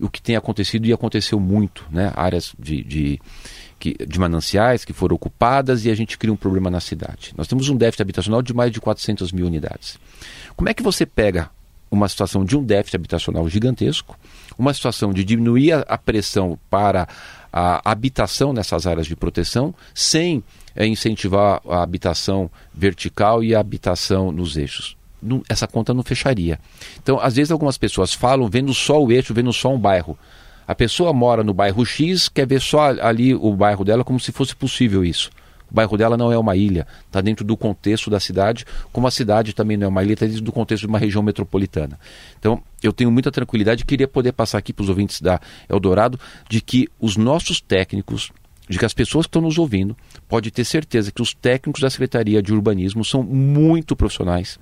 o 0.00 0.08
que 0.08 0.20
tem 0.20 0.34
acontecido 0.34 0.86
e 0.86 0.92
aconteceu 0.92 1.38
muito, 1.38 1.86
né? 1.90 2.12
áreas 2.16 2.54
de, 2.58 2.82
de 2.82 3.20
de 3.90 4.20
mananciais 4.20 4.84
que 4.84 4.92
foram 4.92 5.16
ocupadas 5.16 5.84
e 5.84 5.90
a 5.90 5.94
gente 5.96 6.16
cria 6.16 6.32
um 6.32 6.36
problema 6.36 6.70
na 6.70 6.78
cidade. 6.78 7.34
Nós 7.36 7.48
temos 7.48 7.68
um 7.68 7.76
déficit 7.76 8.02
habitacional 8.02 8.40
de 8.40 8.54
mais 8.54 8.70
de 8.70 8.80
400 8.80 9.32
mil 9.32 9.44
unidades. 9.44 9.98
Como 10.54 10.68
é 10.68 10.74
que 10.74 10.84
você 10.84 11.04
pega 11.04 11.50
uma 11.90 12.08
situação 12.08 12.44
de 12.44 12.56
um 12.56 12.64
déficit 12.64 12.96
habitacional 12.96 13.46
gigantesco, 13.48 14.18
uma 14.56 14.72
situação 14.72 15.12
de 15.12 15.24
diminuir 15.24 15.72
a 15.72 15.98
pressão 15.98 16.58
para 16.70 17.06
a 17.52 17.90
habitação 17.90 18.52
nessas 18.52 18.86
áreas 18.86 19.06
de 19.06 19.14
proteção, 19.14 19.74
sem 19.94 20.42
é, 20.74 20.86
incentivar 20.86 21.60
a 21.68 21.82
habitação 21.82 22.50
vertical 22.72 23.44
e 23.44 23.54
a 23.54 23.60
habitação 23.60 24.32
nos 24.32 24.56
eixos? 24.56 24.96
Não, 25.22 25.42
essa 25.48 25.68
conta 25.68 25.94
não 25.94 26.02
fecharia. 26.02 26.58
Então, 27.00 27.20
às 27.20 27.36
vezes, 27.36 27.52
algumas 27.52 27.78
pessoas 27.78 28.12
falam 28.12 28.48
vendo 28.48 28.74
só 28.74 29.02
o 29.02 29.12
eixo, 29.12 29.34
vendo 29.34 29.52
só 29.52 29.72
um 29.72 29.78
bairro. 29.78 30.18
A 30.66 30.74
pessoa 30.74 31.12
mora 31.12 31.44
no 31.44 31.52
bairro 31.52 31.84
X, 31.84 32.28
quer 32.28 32.46
ver 32.46 32.60
só 32.60 32.90
ali 33.00 33.34
o 33.34 33.54
bairro 33.54 33.84
dela 33.84 34.02
como 34.02 34.18
se 34.18 34.32
fosse 34.32 34.56
possível 34.56 35.04
isso. 35.04 35.30
O 35.70 35.74
bairro 35.74 35.96
dela 35.96 36.16
não 36.16 36.30
é 36.30 36.36
uma 36.36 36.54
ilha, 36.54 36.86
está 37.06 37.20
dentro 37.20 37.44
do 37.44 37.56
contexto 37.56 38.10
da 38.10 38.20
cidade, 38.20 38.66
como 38.92 39.06
a 39.06 39.10
cidade 39.10 39.54
também 39.54 39.76
não 39.76 39.86
é 39.86 39.88
uma 39.88 40.04
ilha, 40.04 40.12
está 40.12 40.26
dentro 40.26 40.42
do 40.42 40.52
contexto 40.52 40.82
de 40.82 40.86
uma 40.86 40.98
região 40.98 41.22
metropolitana. 41.22 41.98
Então, 42.38 42.62
eu 42.86 42.92
tenho 42.92 43.10
muita 43.10 43.30
tranquilidade 43.30 43.82
e 43.82 43.86
queria 43.86 44.08
poder 44.08 44.32
passar 44.32 44.58
aqui 44.58 44.72
para 44.72 44.82
os 44.82 44.88
ouvintes 44.88 45.20
da 45.20 45.40
Eldorado 45.68 46.18
de 46.48 46.60
que 46.60 46.88
os 47.00 47.16
nossos 47.16 47.60
técnicos, 47.60 48.30
de 48.68 48.78
que 48.78 48.84
as 48.84 48.94
pessoas 48.94 49.26
que 49.26 49.28
estão 49.28 49.42
nos 49.42 49.58
ouvindo, 49.58 49.96
pode 50.28 50.50
ter 50.50 50.64
certeza 50.64 51.12
que 51.12 51.22
os 51.22 51.34
técnicos 51.34 51.80
da 51.80 51.90
Secretaria 51.90 52.42
de 52.42 52.52
Urbanismo 52.52 53.04
são 53.04 53.22
muito 53.22 53.94
profissionais, 53.94 54.58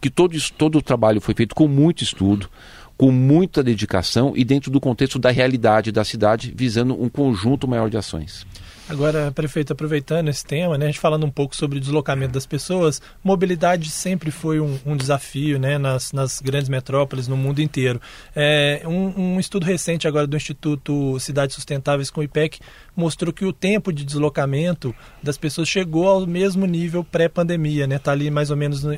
que 0.00 0.10
todo, 0.10 0.36
todo 0.56 0.78
o 0.78 0.82
trabalho 0.82 1.20
foi 1.20 1.34
feito 1.34 1.54
com 1.54 1.68
muito 1.68 2.02
estudo, 2.02 2.48
com 2.96 3.10
muita 3.10 3.62
dedicação 3.62 4.34
e 4.36 4.44
dentro 4.44 4.70
do 4.70 4.78
contexto 4.78 5.18
da 5.18 5.30
realidade 5.30 5.90
da 5.90 6.04
cidade, 6.04 6.52
visando 6.54 7.02
um 7.02 7.08
conjunto 7.08 7.66
maior 7.66 7.88
de 7.88 7.96
ações. 7.96 8.46
Agora, 8.90 9.30
prefeito, 9.30 9.72
aproveitando 9.72 10.30
esse 10.30 10.44
tema, 10.44 10.76
né, 10.76 10.86
a 10.86 10.88
gente 10.88 10.98
falando 10.98 11.24
um 11.24 11.30
pouco 11.30 11.54
sobre 11.54 11.78
o 11.78 11.80
deslocamento 11.80 12.32
das 12.32 12.44
pessoas, 12.44 13.00
mobilidade 13.22 13.88
sempre 13.88 14.32
foi 14.32 14.58
um, 14.58 14.76
um 14.84 14.96
desafio 14.96 15.60
né, 15.60 15.78
nas, 15.78 16.12
nas, 16.12 16.40
grandes 16.40 16.68
metrópoles 16.68 17.28
no 17.28 17.36
mundo 17.36 17.62
inteiro. 17.62 18.00
É, 18.34 18.82
um, 18.84 19.34
um, 19.34 19.40
estudo 19.40 19.64
recente 19.64 20.08
agora 20.08 20.26
do 20.26 20.36
Instituto 20.36 21.20
Cidades 21.20 21.54
Sustentáveis 21.54 22.10
com 22.10 22.20
o 22.20 22.24
IPEC 22.24 22.58
mostrou 22.96 23.32
que 23.32 23.44
o 23.44 23.52
tempo 23.52 23.92
de 23.92 24.04
deslocamento 24.04 24.92
das 25.22 25.38
pessoas 25.38 25.68
chegou 25.68 26.08
ao 26.08 26.26
mesmo 26.26 26.66
nível 26.66 27.04
pré-pandemia, 27.04 27.86
né? 27.86 27.96
Está 27.96 28.10
ali 28.10 28.28
mais 28.28 28.50
ou 28.50 28.56
menos 28.56 28.82
no, 28.82 28.92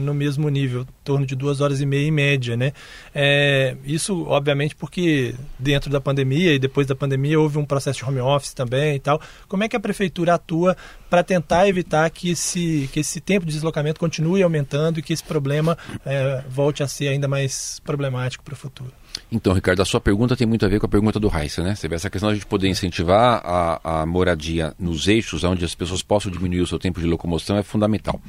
no, 0.00 0.14
mesmo 0.14 0.48
nível, 0.48 0.80
em 0.80 0.86
torno 1.04 1.26
de 1.26 1.36
duas 1.36 1.60
horas 1.60 1.80
e 1.80 1.86
meia 1.86 2.08
em 2.08 2.10
média, 2.10 2.56
né? 2.56 2.72
É, 3.14 3.76
isso, 3.84 4.24
obviamente, 4.26 4.74
porque 4.74 5.34
dentro 5.58 5.90
da 5.90 6.00
pandemia 6.00 6.54
e 6.54 6.58
depois 6.58 6.86
da 6.86 6.94
pandemia 6.94 7.38
houve 7.38 7.58
um 7.58 7.64
processo 7.64 7.98
de 7.98 8.04
home 8.04 8.20
office 8.20 8.54
também 8.54 8.96
e 8.96 9.00
tal. 9.00 9.20
Como 9.48 9.64
é 9.64 9.68
que 9.68 9.76
a 9.76 9.80
prefeitura 9.80 10.34
atua 10.34 10.76
para 11.08 11.22
tentar 11.22 11.68
evitar 11.68 12.08
que 12.10 12.30
esse, 12.30 12.88
que 12.92 13.00
esse 13.00 13.20
tempo 13.20 13.46
de 13.46 13.52
deslocamento 13.52 14.00
continue 14.00 14.42
aumentando 14.42 14.98
e 14.98 15.02
que 15.02 15.12
esse 15.12 15.22
problema 15.22 15.76
é, 16.04 16.42
volte 16.48 16.82
a 16.82 16.88
ser 16.88 17.08
ainda 17.08 17.28
mais 17.28 17.80
problemático 17.84 18.44
para 18.44 18.54
o 18.54 18.56
futuro? 18.56 18.92
Então, 19.30 19.52
Ricardo, 19.52 19.80
a 19.80 19.84
sua 19.84 20.00
pergunta 20.00 20.36
tem 20.36 20.46
muito 20.46 20.64
a 20.64 20.68
ver 20.68 20.78
com 20.78 20.86
a 20.86 20.88
pergunta 20.88 21.18
do 21.18 21.28
Raíssa, 21.28 21.62
né? 21.62 21.74
Você 21.74 21.88
vê 21.88 21.94
essa 21.94 22.10
questão 22.10 22.28
de 22.28 22.32
a 22.32 22.34
gente 22.36 22.46
poder 22.46 22.68
incentivar 22.68 23.40
a, 23.44 24.02
a 24.02 24.06
moradia 24.06 24.74
nos 24.78 25.08
eixos, 25.08 25.42
onde 25.44 25.64
as 25.64 25.74
pessoas 25.74 26.02
possam 26.02 26.30
diminuir 26.30 26.60
o 26.60 26.66
seu 26.66 26.78
tempo 26.78 27.00
de 27.00 27.06
locomoção, 27.06 27.56
é 27.56 27.62
fundamental. 27.62 28.20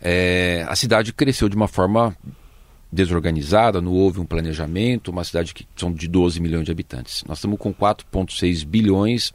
É, 0.00 0.64
a 0.68 0.76
cidade 0.76 1.12
cresceu 1.12 1.48
de 1.48 1.56
uma 1.56 1.68
forma 1.68 2.16
desorganizada, 2.92 3.80
não 3.80 3.92
houve 3.92 4.20
um 4.20 4.26
planejamento, 4.26 5.10
uma 5.10 5.22
cidade 5.22 5.54
que 5.54 5.66
são 5.76 5.92
de 5.92 6.08
12 6.08 6.40
milhões 6.40 6.64
de 6.64 6.72
habitantes. 6.72 7.22
Nós 7.26 7.38
estamos 7.38 7.58
com 7.58 7.72
4,6 7.72 8.64
bilhões 8.64 9.32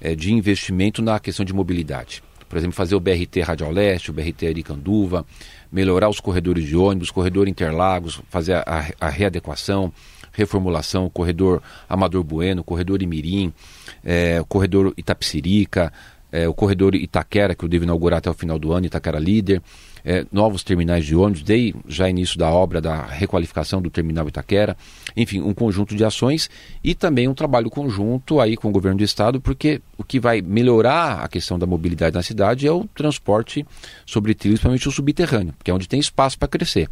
é, 0.00 0.14
de 0.14 0.32
investimento 0.32 1.02
na 1.02 1.18
questão 1.18 1.44
de 1.44 1.52
mobilidade. 1.52 2.22
Por 2.48 2.56
exemplo, 2.56 2.76
fazer 2.76 2.94
o 2.94 3.00
BRT 3.00 3.40
Radial 3.42 3.72
Leste, 3.72 4.10
o 4.10 4.14
BRT 4.14 4.46
Aricanduva, 4.46 5.26
melhorar 5.70 6.08
os 6.08 6.20
corredores 6.20 6.64
de 6.64 6.76
ônibus, 6.76 7.10
corredor 7.10 7.48
Interlagos, 7.48 8.20
fazer 8.30 8.54
a, 8.54 8.86
a 9.00 9.08
readequação, 9.08 9.92
reformulação, 10.32 11.08
corredor 11.08 11.62
Amador 11.88 12.22
Bueno, 12.22 12.62
corredor 12.62 13.02
Imirim, 13.02 13.52
é, 14.04 14.44
corredor 14.48 14.92
Itapsirica, 14.96 15.92
é, 16.30 16.48
o 16.48 16.54
corredor 16.54 16.94
Itaquera, 16.94 17.54
que 17.54 17.64
eu 17.64 17.68
devo 17.68 17.84
inaugurar 17.84 18.18
até 18.18 18.30
o 18.30 18.34
final 18.34 18.58
do 18.58 18.72
ano, 18.72 18.86
Itaquera 18.86 19.18
Líder, 19.18 19.62
é, 20.04 20.24
novos 20.30 20.62
terminais 20.62 21.04
de 21.04 21.16
ônibus, 21.16 21.42
dei 21.42 21.74
já 21.88 22.08
início 22.08 22.38
da 22.38 22.48
obra 22.48 22.80
da 22.80 23.04
requalificação 23.04 23.82
do 23.82 23.90
terminal 23.90 24.28
Itaquera, 24.28 24.76
enfim, 25.16 25.40
um 25.40 25.52
conjunto 25.52 25.96
de 25.96 26.04
ações 26.04 26.48
e 26.82 26.94
também 26.94 27.26
um 27.26 27.34
trabalho 27.34 27.68
conjunto 27.68 28.40
aí 28.40 28.56
com 28.56 28.68
o 28.68 28.72
governo 28.72 28.98
do 28.98 29.04
estado, 29.04 29.40
porque 29.40 29.80
o 29.98 30.04
que 30.04 30.20
vai 30.20 30.40
melhorar 30.40 31.24
a 31.24 31.28
questão 31.28 31.58
da 31.58 31.66
mobilidade 31.66 32.14
na 32.14 32.22
cidade 32.22 32.66
é 32.66 32.72
o 32.72 32.84
transporte 32.94 33.66
sobre 34.04 34.34
trilhos, 34.34 34.60
principalmente 34.60 34.88
o 34.88 34.92
subterrâneo, 34.92 35.54
que 35.64 35.70
é 35.70 35.74
onde 35.74 35.88
tem 35.88 35.98
espaço 35.98 36.38
para 36.38 36.48
crescer. 36.48 36.88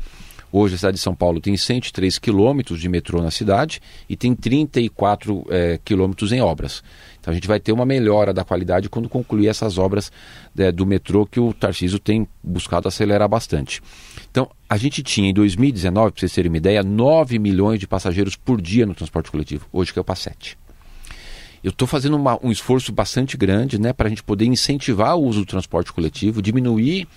Hoje 0.57 0.77
a 0.77 0.79
cidade 0.79 0.99
de 0.99 1.03
São 1.03 1.17
Paulo 1.17 1.41
tem 1.41 1.57
103 1.57 2.17
quilômetros 2.17 2.81
de 2.81 2.89
metrô 2.89 3.21
na 3.21 3.33
cidade 3.33 3.83
e 4.09 4.17
tem 4.17 4.37
34 4.37 5.45
é, 5.51 5.81
quilômetros 5.85 6.31
em 6.31 6.41
obras. 6.41 6.81
Então 7.19 7.33
a 7.33 7.35
gente 7.35 7.49
vai 7.49 7.59
ter 7.59 7.73
uma 7.73 7.85
melhora 7.85 8.33
da 8.33 8.45
qualidade 8.45 8.89
quando 8.89 9.09
concluir 9.09 9.49
essas 9.49 9.79
obras 9.79 10.13
é, 10.57 10.71
do 10.71 10.87
metrô 10.87 11.27
que 11.27 11.41
o 11.41 11.53
Tarcísio 11.53 11.99
tem 11.99 12.29
buscado 12.41 12.87
acelerar 12.87 13.29
bastante. 13.29 13.83
Então 14.31 14.49
a 14.71 14.77
gente 14.77 15.03
tinha 15.03 15.29
em 15.29 15.35
2019, 15.35 16.13
para 16.13 16.21
vocês 16.21 16.33
terem 16.33 16.49
uma 16.49 16.59
ideia, 16.59 16.85
9 16.85 17.37
milhões 17.41 17.81
de 17.81 17.89
passageiros 17.89 18.37
por 18.37 18.63
dia 18.63 18.87
no 18.87 18.95
transporte 18.95 19.33
coletivo. 19.33 19.67
Hoje 19.73 19.93
caiu 19.93 20.05
para 20.05 20.15
7. 20.15 20.57
Eu 21.65 21.71
estou 21.71 21.89
fazendo 21.89 22.15
uma, 22.15 22.39
um 22.41 22.53
esforço 22.53 22.93
bastante 22.93 23.37
grande 23.37 23.77
né, 23.77 23.93
para 23.93 24.07
a 24.07 24.09
gente 24.09 24.23
poder 24.23 24.45
incentivar 24.45 25.17
o 25.17 25.25
uso 25.25 25.41
do 25.41 25.47
transporte 25.47 25.93
coletivo, 25.93 26.41
diminuir 26.41 27.09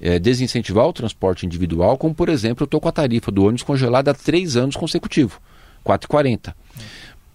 é, 0.00 0.18
desincentivar 0.18 0.86
o 0.86 0.92
transporte 0.92 1.46
individual, 1.46 1.96
como 1.96 2.14
por 2.14 2.28
exemplo, 2.28 2.62
eu 2.62 2.66
estou 2.66 2.80
com 2.80 2.88
a 2.88 2.92
tarifa 2.92 3.30
do 3.30 3.44
ônibus 3.44 3.62
congelada 3.62 4.10
há 4.10 4.14
três 4.14 4.56
anos 4.56 4.76
consecutivos, 4.76 5.38
4,40. 5.84 6.54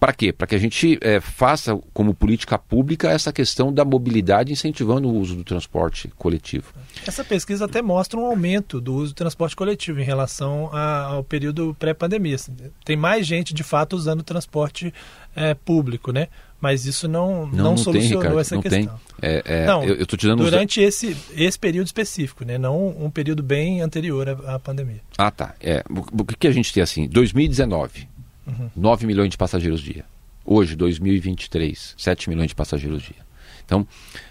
Para 0.04 0.12
quê? 0.12 0.34
Para 0.34 0.46
que 0.46 0.54
a 0.54 0.58
gente 0.58 0.98
é, 1.00 1.18
faça 1.18 1.80
como 1.94 2.12
política 2.12 2.58
pública 2.58 3.10
essa 3.10 3.32
questão 3.32 3.72
da 3.72 3.86
mobilidade 3.86 4.52
incentivando 4.52 5.08
o 5.08 5.14
uso 5.18 5.34
do 5.34 5.42
transporte 5.42 6.08
coletivo. 6.18 6.74
Essa 7.06 7.24
pesquisa 7.24 7.64
até 7.64 7.80
mostra 7.80 8.20
um 8.20 8.26
aumento 8.26 8.82
do 8.82 8.94
uso 8.94 9.14
do 9.14 9.16
transporte 9.16 9.56
coletivo 9.56 10.00
em 10.00 10.04
relação 10.04 10.68
a, 10.74 11.04
ao 11.04 11.24
período 11.24 11.74
pré-pandemia. 11.78 12.36
Tem 12.84 12.96
mais 12.96 13.26
gente 13.26 13.54
de 13.54 13.62
fato 13.62 13.96
usando 13.96 14.20
o 14.20 14.24
transporte 14.24 14.92
é, 15.34 15.54
público, 15.54 16.12
né? 16.12 16.28
Mas 16.64 16.86
isso 16.86 17.06
não, 17.06 17.46
não, 17.46 17.64
não, 17.64 17.76
solucionou 17.76 18.22
tem, 18.22 18.30
Ricardo, 18.30 18.40
essa 18.40 18.54
não 18.54 18.62
questão. 18.62 19.00
Tem. 19.20 19.30
É, 19.30 19.42
é, 19.44 19.66
não, 19.66 19.84
eu, 19.84 19.96
eu 19.96 20.06
te 20.06 20.26
dando 20.26 20.42
durante 20.42 20.80
uns... 20.80 20.84
esse, 20.86 21.14
esse 21.36 21.58
período 21.58 21.84
específico, 21.88 22.42
né? 22.42 22.56
não 22.56 22.88
um 22.88 23.10
período 23.10 23.42
bem 23.42 23.82
anterior 23.82 24.26
à, 24.30 24.54
à 24.54 24.58
pandemia. 24.58 25.02
Ah, 25.18 25.30
tá. 25.30 25.54
É, 25.60 25.84
o, 25.90 26.22
o 26.22 26.24
que 26.24 26.46
a 26.46 26.52
gente 26.52 26.72
tem 26.72 26.82
assim? 26.82 27.06
2019, 27.06 28.08
uhum. 28.46 28.70
9 28.74 29.06
milhões 29.06 29.28
de 29.28 29.36
passageiros 29.36 29.82
dia. 29.82 30.06
Hoje, 30.42 30.74
2023, 30.74 31.96
7 31.98 32.30
milhões 32.30 32.48
de 32.48 32.54
passageiros 32.54 33.02
dia. 33.02 33.22
Então, 33.66 33.86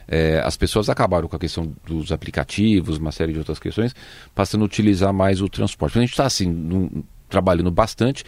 é, 0.07 0.41
as 0.43 0.57
pessoas 0.57 0.89
acabaram 0.89 1.27
com 1.27 1.35
a 1.35 1.39
questão 1.39 1.71
dos 1.85 2.11
aplicativos, 2.11 2.97
uma 2.97 3.11
série 3.11 3.31
de 3.31 3.37
outras 3.37 3.59
questões, 3.59 3.95
passando 4.33 4.63
a 4.63 4.65
utilizar 4.65 5.13
mais 5.13 5.39
o 5.39 5.47
transporte. 5.47 5.99
A 5.99 6.01
gente 6.01 6.09
está 6.09 6.25
assim, 6.25 6.49
num, 6.49 7.03
trabalhando 7.29 7.69
bastante 7.69 8.23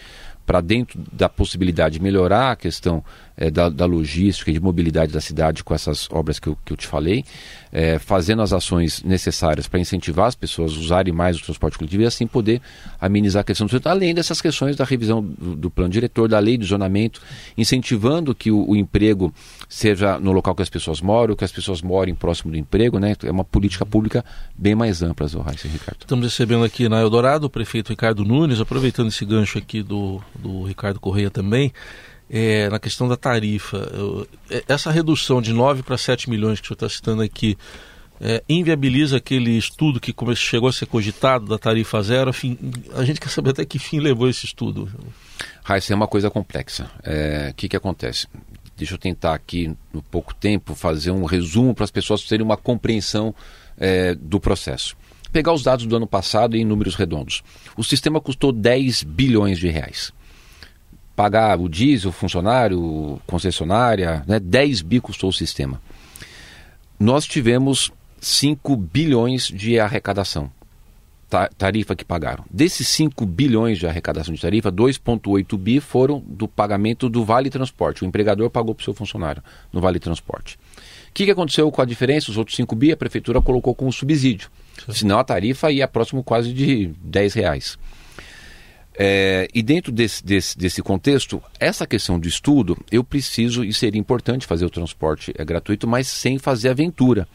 para 0.45 0.61
dentro 0.61 0.99
da 1.11 1.27
possibilidade 1.27 1.97
de 1.97 2.03
melhorar 2.03 2.51
a 2.51 2.55
questão 2.55 3.03
é, 3.37 3.49
da, 3.51 3.69
da, 3.69 3.85
logística 3.85 4.49
e 4.49 4.53
de 4.53 4.59
mobilidade 4.59 5.11
da 5.11 5.19
cidade 5.19 5.63
com 5.63 5.73
essas 5.73 6.07
obras 6.11 6.39
que 6.39 6.47
eu, 6.47 6.57
que 6.63 6.71
eu 6.71 6.77
te 6.77 6.87
falei, 6.87 7.25
é, 7.71 7.99
fazendo 7.99 8.41
as 8.41 8.53
ações 8.53 9.03
necessárias 9.03 9.67
para 9.67 9.79
incentivar 9.79 10.27
as 10.27 10.35
pessoas 10.35 10.73
a 10.73 10.79
usarem 10.79 11.13
mais 11.13 11.37
o 11.37 11.43
transporte 11.43 11.77
coletivo 11.77 12.03
e 12.03 12.05
assim 12.05 12.25
poder 12.25 12.61
amenizar 12.99 13.41
a 13.41 13.43
questão 13.43 13.67
do 13.67 13.71
setor, 13.71 13.89
além 13.89 14.13
dessas 14.13 14.41
questões 14.41 14.75
da 14.75 14.85
revisão 14.85 15.21
do, 15.21 15.55
do 15.55 15.69
plano 15.69 15.89
diretor, 15.89 16.29
da 16.29 16.39
lei 16.39 16.57
do 16.57 16.65
zonamento, 16.65 17.21
incentivando 17.57 18.33
que 18.33 18.51
o, 18.51 18.69
o, 18.69 18.75
emprego 18.75 19.33
seja 19.67 20.19
no 20.19 20.31
local 20.31 20.55
que 20.55 20.61
as 20.61 20.69
pessoas 20.69 21.01
moram, 21.01 21.35
que 21.35 21.43
as 21.43 21.51
pessoas 21.51 21.81
morem 21.81 22.15
próximo 22.15 22.51
do 22.51 22.57
emprego, 22.57 22.99
né? 22.99 23.15
É 23.23 23.31
uma 23.31 23.43
política 23.43 23.85
pública 23.85 24.23
bem 24.55 24.75
mais 24.75 25.01
ampla, 25.01 25.27
Raíssa 25.43 25.67
e 25.67 25.71
Ricardo. 25.71 25.97
Estamos 26.01 26.23
recebendo 26.23 26.63
aqui 26.63 26.87
na 26.87 27.01
Eldorado 27.01 27.47
o 27.47 27.49
prefeito 27.49 27.89
Ricardo 27.89 28.23
Nunes, 28.23 28.61
aproveitando 28.61 29.07
esse 29.07 29.25
gancho 29.25 29.57
aqui 29.57 29.81
do, 29.81 30.21
do 30.39 30.63
Ricardo 30.63 30.99
Correia 30.99 31.29
também 31.29 31.71
é, 32.29 32.69
na 32.69 32.79
questão 32.79 33.07
da 33.07 33.15
tarifa. 33.15 33.77
Eu, 33.93 34.27
é, 34.49 34.63
essa 34.67 34.91
redução 34.91 35.41
de 35.41 35.53
9 35.53 35.83
para 35.83 35.97
7 35.97 36.29
milhões 36.29 36.59
que 36.59 36.65
o 36.65 36.67
senhor 36.67 36.75
está 36.75 36.89
citando 36.89 37.21
aqui 37.21 37.57
é, 38.19 38.41
inviabiliza 38.47 39.17
aquele 39.17 39.57
estudo 39.57 39.99
que 39.99 40.13
chegou 40.35 40.69
a 40.69 40.73
ser 40.73 40.85
cogitado 40.85 41.45
da 41.45 41.57
tarifa 41.57 42.01
zero? 42.01 42.29
Afim, 42.29 42.57
a 42.95 43.03
gente 43.03 43.19
quer 43.19 43.29
saber 43.29 43.51
até 43.51 43.65
que 43.65 43.77
fim 43.77 43.99
levou 43.99 44.29
esse 44.29 44.45
estudo. 44.45 44.89
Raíssa, 45.63 45.93
é 45.93 45.95
uma 45.95 46.07
coisa 46.07 46.29
complexa. 46.29 46.85
O 46.85 46.87
é, 47.03 47.53
que, 47.55 47.67
que 47.67 47.75
acontece? 47.75 48.27
Deixa 48.77 48.93
eu 48.93 48.97
tentar 48.97 49.33
aqui, 49.33 49.75
no 49.93 50.01
pouco 50.01 50.33
tempo, 50.33 50.75
fazer 50.75 51.11
um 51.11 51.25
resumo 51.25 51.73
para 51.73 51.83
as 51.83 51.91
pessoas 51.91 52.23
terem 52.23 52.45
uma 52.45 52.57
compreensão 52.57 53.33
é, 53.77 54.15
do 54.15 54.39
processo. 54.39 54.95
Pegar 55.31 55.51
os 55.51 55.63
dados 55.63 55.85
do 55.85 55.95
ano 55.95 56.07
passado 56.07 56.55
em 56.55 56.63
números 56.63 56.95
redondos. 56.95 57.43
O 57.75 57.83
sistema 57.83 58.21
custou 58.21 58.53
10 58.53 59.03
bilhões 59.03 59.59
de 59.59 59.67
reais 59.67 60.13
pagar 61.15 61.59
o 61.59 61.69
diesel, 61.69 62.11
funcionário, 62.11 63.21
concessionária, 63.25 64.23
né? 64.27 64.39
10 64.39 64.81
bi 64.81 64.99
custou 64.99 65.29
o 65.29 65.33
sistema. 65.33 65.81
Nós 66.99 67.25
tivemos 67.25 67.91
5 68.19 68.75
bilhões 68.75 69.47
de 69.47 69.79
arrecadação, 69.79 70.51
tarifa 71.57 71.95
que 71.95 72.05
pagaram. 72.05 72.43
Desses 72.49 72.87
5 72.89 73.25
bilhões 73.25 73.77
de 73.77 73.87
arrecadação 73.87 74.33
de 74.33 74.41
tarifa, 74.41 74.71
2,8 74.71 75.57
bi 75.57 75.79
foram 75.79 76.23
do 76.25 76.47
pagamento 76.47 77.09
do 77.09 77.23
Vale 77.23 77.49
Transporte. 77.49 78.03
O 78.03 78.07
empregador 78.07 78.49
pagou 78.49 78.73
para 78.73 78.81
o 78.81 78.85
seu 78.85 78.93
funcionário 78.93 79.43
no 79.71 79.81
Vale 79.81 79.99
Transporte. 79.99 80.57
O 81.09 81.13
que, 81.13 81.25
que 81.25 81.31
aconteceu 81.31 81.69
com 81.71 81.81
a 81.81 81.85
diferença? 81.85 82.29
Os 82.31 82.37
outros 82.37 82.55
5 82.55 82.75
bi 82.75 82.91
a 82.91 82.97
prefeitura 82.97 83.41
colocou 83.41 83.73
como 83.73 83.91
subsídio. 83.91 84.49
Sim. 84.85 84.93
Senão 84.93 85.19
a 85.19 85.23
tarifa 85.23 85.71
ia 85.71 85.87
próximo 85.87 86.23
quase 86.23 86.53
de 86.53 86.87
10 87.03 87.33
reais. 87.33 87.77
É, 88.97 89.47
e 89.53 89.61
dentro 89.61 89.91
desse, 89.91 90.23
desse, 90.23 90.57
desse, 90.57 90.81
contexto, 90.81 91.41
essa 91.59 91.85
questão 91.85 92.17
do 92.17 92.27
estudo, 92.27 92.77
eu 92.89 93.03
preciso, 93.03 93.63
e 93.63 93.73
seria 93.73 93.99
importante 93.99 94.45
fazer 94.45 94.65
o 94.65 94.69
transporte 94.69 95.33
é, 95.37 95.43
gratuito, 95.43 95.87
mas 95.87 96.07
sem 96.07 96.39
fazer 96.39 96.69
aventura. 96.69 97.27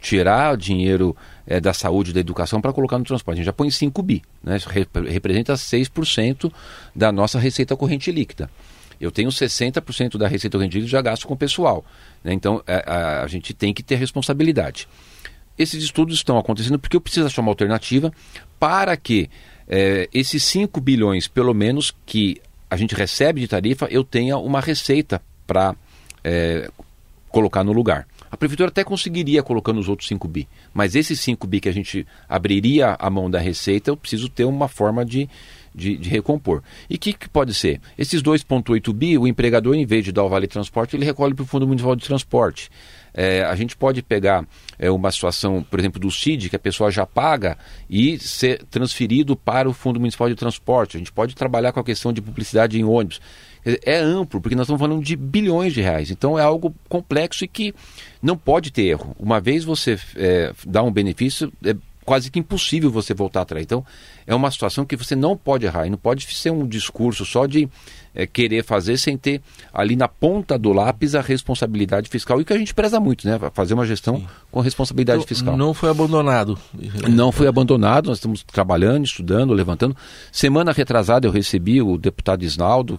Tirar 0.00 0.56
dinheiro 0.56 1.14
é, 1.46 1.60
da 1.60 1.74
saúde 1.74 2.14
da 2.14 2.20
educação 2.20 2.60
para 2.60 2.72
colocar 2.72 2.98
no 2.98 3.04
transporte. 3.04 3.36
A 3.36 3.40
gente 3.40 3.46
já 3.46 3.52
põe 3.52 3.70
5 3.70 4.02
bi, 4.02 4.22
né? 4.42 4.56
Isso 4.56 4.68
representa 4.70 5.52
6% 5.52 6.50
da 6.96 7.12
nossa 7.12 7.38
receita 7.38 7.76
corrente 7.76 8.10
líquida. 8.10 8.50
Eu 8.98 9.10
tenho 9.10 9.28
60% 9.28 10.16
da 10.16 10.26
receita 10.26 10.56
corrente 10.56 10.74
líquida 10.74 10.90
já 10.90 11.02
gasto 11.02 11.26
com 11.26 11.34
o 11.34 11.36
pessoal. 11.36 11.84
Né? 12.24 12.32
Então, 12.32 12.62
é, 12.66 12.82
a, 12.86 13.22
a 13.22 13.26
gente 13.26 13.52
tem 13.52 13.74
que 13.74 13.82
ter 13.82 13.96
responsabilidade. 13.96 14.88
Esses 15.58 15.84
estudos 15.84 16.14
estão 16.14 16.38
acontecendo 16.38 16.78
porque 16.78 16.96
eu 16.96 17.00
preciso 17.02 17.26
achar 17.26 17.42
uma 17.42 17.50
alternativa 17.50 18.10
para 18.58 18.96
que 18.96 19.28
é, 19.72 20.08
esses 20.12 20.42
5 20.42 20.80
bilhões, 20.80 21.28
pelo 21.28 21.54
menos, 21.54 21.94
que 22.04 22.42
a 22.68 22.76
gente 22.76 22.92
recebe 22.92 23.40
de 23.40 23.46
tarifa, 23.46 23.86
eu 23.88 24.02
tenha 24.02 24.36
uma 24.36 24.60
receita 24.60 25.22
para 25.46 25.76
é, 26.24 26.68
colocar 27.28 27.62
no 27.62 27.72
lugar. 27.72 28.06
A 28.32 28.36
prefeitura 28.36 28.68
até 28.68 28.82
conseguiria 28.82 29.42
colocando 29.42 29.78
os 29.78 29.88
outros 29.88 30.08
5 30.08 30.26
bi, 30.26 30.48
mas 30.74 30.96
esses 30.96 31.20
5 31.20 31.46
bi 31.46 31.60
que 31.60 31.68
a 31.68 31.72
gente 31.72 32.06
abriria 32.28 32.96
a 32.98 33.08
mão 33.08 33.30
da 33.30 33.38
receita, 33.38 33.90
eu 33.90 33.96
preciso 33.96 34.28
ter 34.28 34.44
uma 34.44 34.66
forma 34.66 35.04
de, 35.04 35.28
de, 35.74 35.96
de 35.96 36.08
recompor. 36.08 36.62
E 36.88 36.96
o 36.96 36.98
que, 36.98 37.12
que, 37.12 37.28
pode 37.28 37.54
ser? 37.54 37.80
Esses 37.96 38.22
2,8 38.22 38.92
bi, 38.92 39.18
o 39.18 39.26
empregador, 39.26 39.74
em 39.74 39.86
vez 39.86 40.04
de 40.04 40.12
dar 40.12 40.24
o 40.24 40.28
vale 40.28 40.48
transporte, 40.48 40.96
ele 40.96 41.04
recolhe 41.04 41.34
para 41.34 41.42
o 41.44 41.46
Fundo 41.46 41.66
Municipal 41.66 41.94
de 41.94 42.04
Transporte. 42.04 42.70
É, 43.12 43.42
a 43.42 43.54
gente 43.54 43.76
pode 43.76 44.02
pegar 44.02 44.46
é, 44.78 44.90
uma 44.90 45.10
situação, 45.10 45.62
por 45.62 45.78
exemplo, 45.78 46.00
do 46.00 46.10
CID, 46.10 46.48
que 46.48 46.56
a 46.56 46.60
pessoa 46.60 46.90
já 46.90 47.04
paga 47.04 47.58
e 47.88 48.18
ser 48.18 48.64
transferido 48.64 49.36
para 49.36 49.68
o 49.68 49.72
Fundo 49.72 49.98
Municipal 49.98 50.28
de 50.28 50.34
Transporte. 50.34 50.96
A 50.96 50.98
gente 50.98 51.12
pode 51.12 51.34
trabalhar 51.34 51.72
com 51.72 51.80
a 51.80 51.84
questão 51.84 52.12
de 52.12 52.22
publicidade 52.22 52.78
em 52.78 52.84
ônibus. 52.84 53.20
É 53.84 53.98
amplo, 53.98 54.40
porque 54.40 54.56
nós 54.56 54.64
estamos 54.64 54.80
falando 54.80 55.04
de 55.04 55.14
bilhões 55.14 55.74
de 55.74 55.82
reais. 55.82 56.10
Então 56.10 56.38
é 56.38 56.42
algo 56.42 56.74
complexo 56.88 57.44
e 57.44 57.48
que 57.48 57.74
não 58.22 58.36
pode 58.36 58.70
ter 58.70 58.84
erro. 58.84 59.14
Uma 59.18 59.38
vez 59.38 59.64
você 59.64 59.98
é, 60.16 60.52
dá 60.66 60.82
um 60.82 60.90
benefício, 60.90 61.52
é 61.62 61.74
quase 62.04 62.30
que 62.30 62.38
impossível 62.38 62.90
você 62.90 63.14
voltar 63.14 63.42
atrás. 63.42 63.64
Então, 63.64 63.84
é 64.26 64.34
uma 64.34 64.50
situação 64.50 64.84
que 64.84 64.96
você 64.96 65.14
não 65.14 65.36
pode 65.36 65.66
errar. 65.66 65.86
E 65.86 65.90
não 65.90 65.98
pode 65.98 66.26
ser 66.34 66.50
um 66.50 66.66
discurso 66.66 67.24
só 67.24 67.46
de 67.46 67.68
é, 68.14 68.26
querer 68.26 68.64
fazer 68.64 68.96
sem 68.96 69.16
ter 69.16 69.40
ali 69.72 69.96
na 69.96 70.08
ponta 70.08 70.58
do 70.58 70.72
lápis 70.72 71.14
a 71.14 71.20
responsabilidade 71.20 72.08
fiscal. 72.08 72.40
E 72.40 72.44
que 72.44 72.52
a 72.52 72.58
gente 72.58 72.74
preza 72.74 72.98
muito, 72.98 73.26
né? 73.26 73.38
Fazer 73.52 73.74
uma 73.74 73.86
gestão 73.86 74.16
Sim. 74.16 74.26
com 74.50 74.60
responsabilidade 74.60 75.22
então, 75.22 75.28
fiscal. 75.28 75.56
Não 75.56 75.74
foi 75.74 75.90
abandonado. 75.90 76.58
Não 77.08 77.30
foi 77.30 77.46
abandonado. 77.46 78.08
Nós 78.08 78.18
estamos 78.18 78.42
trabalhando, 78.42 79.04
estudando, 79.04 79.52
levantando. 79.52 79.96
Semana 80.32 80.72
retrasada 80.72 81.26
eu 81.26 81.32
recebi 81.32 81.80
o 81.82 81.96
deputado 81.96 82.42
Isnaldo 82.42 82.98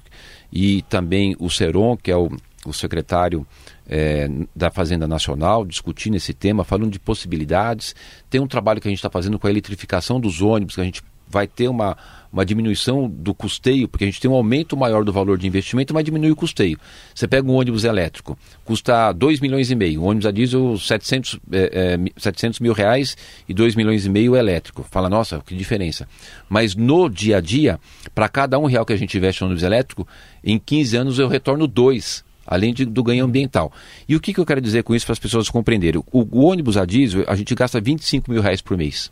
e 0.51 0.81
também 0.83 1.35
o 1.39 1.49
Seron, 1.49 1.95
que 1.95 2.11
é 2.11 2.15
o, 2.15 2.29
o 2.65 2.73
secretário 2.73 3.45
é, 3.87 4.29
da 4.55 4.69
Fazenda 4.69 5.07
Nacional, 5.07 5.65
discutindo 5.65 6.15
esse 6.15 6.33
tema, 6.33 6.63
falando 6.63 6.91
de 6.91 6.99
possibilidades. 6.99 7.95
Tem 8.29 8.39
um 8.39 8.47
trabalho 8.47 8.79
que 8.79 8.87
a 8.87 8.91
gente 8.91 8.99
está 8.99 9.09
fazendo 9.09 9.39
com 9.39 9.47
a 9.47 9.49
eletrificação 9.49 10.19
dos 10.19 10.41
ônibus, 10.41 10.75
que 10.75 10.81
a 10.81 10.85
gente 10.85 11.01
vai 11.31 11.47
ter 11.47 11.69
uma, 11.69 11.97
uma 12.31 12.45
diminuição 12.45 13.09
do 13.09 13.33
custeio, 13.33 13.87
porque 13.87 14.03
a 14.03 14.07
gente 14.07 14.19
tem 14.19 14.29
um 14.29 14.33
aumento 14.33 14.75
maior 14.75 15.03
do 15.03 15.13
valor 15.13 15.37
de 15.37 15.47
investimento, 15.47 15.93
mas 15.93 16.03
diminui 16.03 16.29
o 16.29 16.35
custeio. 16.35 16.77
Você 17.15 17.27
pega 17.27 17.47
um 17.47 17.53
ônibus 17.53 17.85
elétrico, 17.85 18.37
custa 18.65 19.11
2 19.13 19.39
milhões 19.39 19.71
e 19.71 19.75
meio, 19.75 20.01
um 20.01 20.05
ônibus 20.05 20.25
a 20.25 20.31
diesel 20.31 20.77
700, 20.77 21.39
é, 21.51 21.97
é, 21.97 22.19
700 22.19 22.59
mil 22.59 22.73
reais 22.73 23.15
e 23.47 23.53
2 23.53 23.75
milhões 23.75 24.05
e 24.05 24.09
meio 24.09 24.35
elétrico. 24.35 24.85
Fala, 24.91 25.09
nossa, 25.09 25.41
que 25.45 25.55
diferença. 25.55 26.07
Mas 26.49 26.75
no 26.75 27.09
dia 27.09 27.37
a 27.37 27.41
dia, 27.41 27.79
para 28.13 28.27
cada 28.27 28.59
um 28.59 28.65
real 28.65 28.85
que 28.85 28.93
a 28.93 28.97
gente 28.97 29.17
investe 29.17 29.41
no 29.41 29.47
ônibus 29.47 29.63
elétrico, 29.63 30.07
em 30.43 30.59
15 30.59 30.97
anos 30.97 31.19
eu 31.19 31.29
retorno 31.29 31.65
dois 31.65 32.23
além 32.51 32.73
de, 32.73 32.83
do 32.83 33.01
ganho 33.01 33.23
ambiental. 33.23 33.71
E 34.09 34.13
o 34.13 34.19
que, 34.19 34.33
que 34.33 34.39
eu 34.39 34.45
quero 34.45 34.59
dizer 34.59 34.83
com 34.83 34.93
isso 34.93 35.05
para 35.05 35.13
as 35.13 35.19
pessoas 35.19 35.49
compreenderem? 35.49 36.03
O, 36.11 36.27
o, 36.29 36.45
ônibus 36.45 36.75
a 36.75 36.83
diesel, 36.83 37.23
a 37.25 37.35
gente 37.35 37.55
gasta 37.55 37.79
25 37.79 38.29
mil 38.29 38.41
reais 38.41 38.61
por 38.61 38.77
mês 38.77 39.09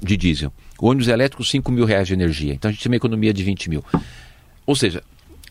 de 0.00 0.16
diesel. 0.16 0.52
O 0.80 0.86
ônibus 0.86 1.08
elétrico, 1.08 1.44
5 1.44 1.72
mil 1.72 1.84
reais 1.84 2.06
de 2.06 2.14
energia. 2.14 2.54
Então 2.54 2.68
a 2.68 2.72
gente 2.72 2.80
tem 2.80 2.90
uma 2.90 2.96
economia 2.96 3.34
de 3.34 3.42
20 3.42 3.68
mil. 3.68 3.84
Ou 4.64 4.76
seja, 4.76 5.02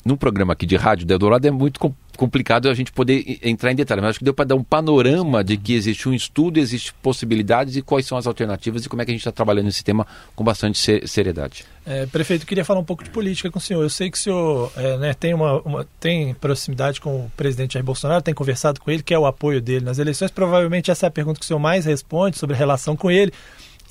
num 0.05 0.15
programa 0.15 0.53
aqui 0.53 0.65
de 0.65 0.77
rádio 0.77 1.05
da 1.05 1.13
Eldorado 1.13 1.45
é 1.45 1.51
muito 1.51 1.81
complicado 2.21 2.69
a 2.69 2.73
gente 2.75 2.91
poder 2.91 3.39
entrar 3.41 3.71
em 3.71 3.75
detalhes, 3.75 3.99
mas 4.03 4.09
acho 4.11 4.19
que 4.19 4.25
deu 4.25 4.33
para 4.33 4.45
dar 4.45 4.53
um 4.55 4.63
panorama 4.63 5.43
de 5.43 5.57
que 5.57 5.73
existe 5.73 6.07
um 6.07 6.13
estudo, 6.13 6.59
existe 6.59 6.93
possibilidades 7.01 7.75
e 7.75 7.81
quais 7.81 8.05
são 8.05 8.15
as 8.15 8.27
alternativas 8.27 8.85
e 8.85 8.89
como 8.89 9.01
é 9.01 9.05
que 9.05 9.09
a 9.09 9.13
gente 9.15 9.21
está 9.21 9.31
trabalhando 9.31 9.69
esse 9.69 9.83
tema 9.83 10.05
com 10.35 10.43
bastante 10.43 11.07
seriedade. 11.07 11.65
É, 11.83 12.05
prefeito, 12.05 12.45
queria 12.45 12.63
falar 12.63 12.79
um 12.79 12.83
pouco 12.83 13.03
de 13.03 13.09
política 13.09 13.49
com 13.49 13.57
o 13.57 13.61
senhor. 13.61 13.81
Eu 13.81 13.89
sei 13.89 14.11
que 14.11 14.19
o 14.19 14.21
senhor 14.21 14.71
é, 14.77 14.97
né, 14.97 15.13
tem, 15.15 15.33
uma, 15.33 15.61
uma, 15.61 15.87
tem 15.99 16.35
proximidade 16.35 17.01
com 17.01 17.25
o 17.25 17.31
presidente 17.35 17.73
Jair 17.73 17.83
Bolsonaro, 17.83 18.21
tem 18.21 18.35
conversado 18.35 18.79
com 18.79 18.91
ele, 18.91 19.01
quer 19.01 19.17
o 19.17 19.25
apoio 19.25 19.59
dele 19.59 19.83
nas 19.83 19.97
eleições. 19.97 20.29
Provavelmente 20.29 20.91
essa 20.91 21.07
é 21.07 21.09
a 21.09 21.11
pergunta 21.11 21.39
que 21.39 21.45
o 21.45 21.47
senhor 21.47 21.59
mais 21.59 21.85
responde 21.85 22.37
sobre 22.37 22.55
a 22.55 22.59
relação 22.59 22.95
com 22.95 23.09
ele 23.09 23.33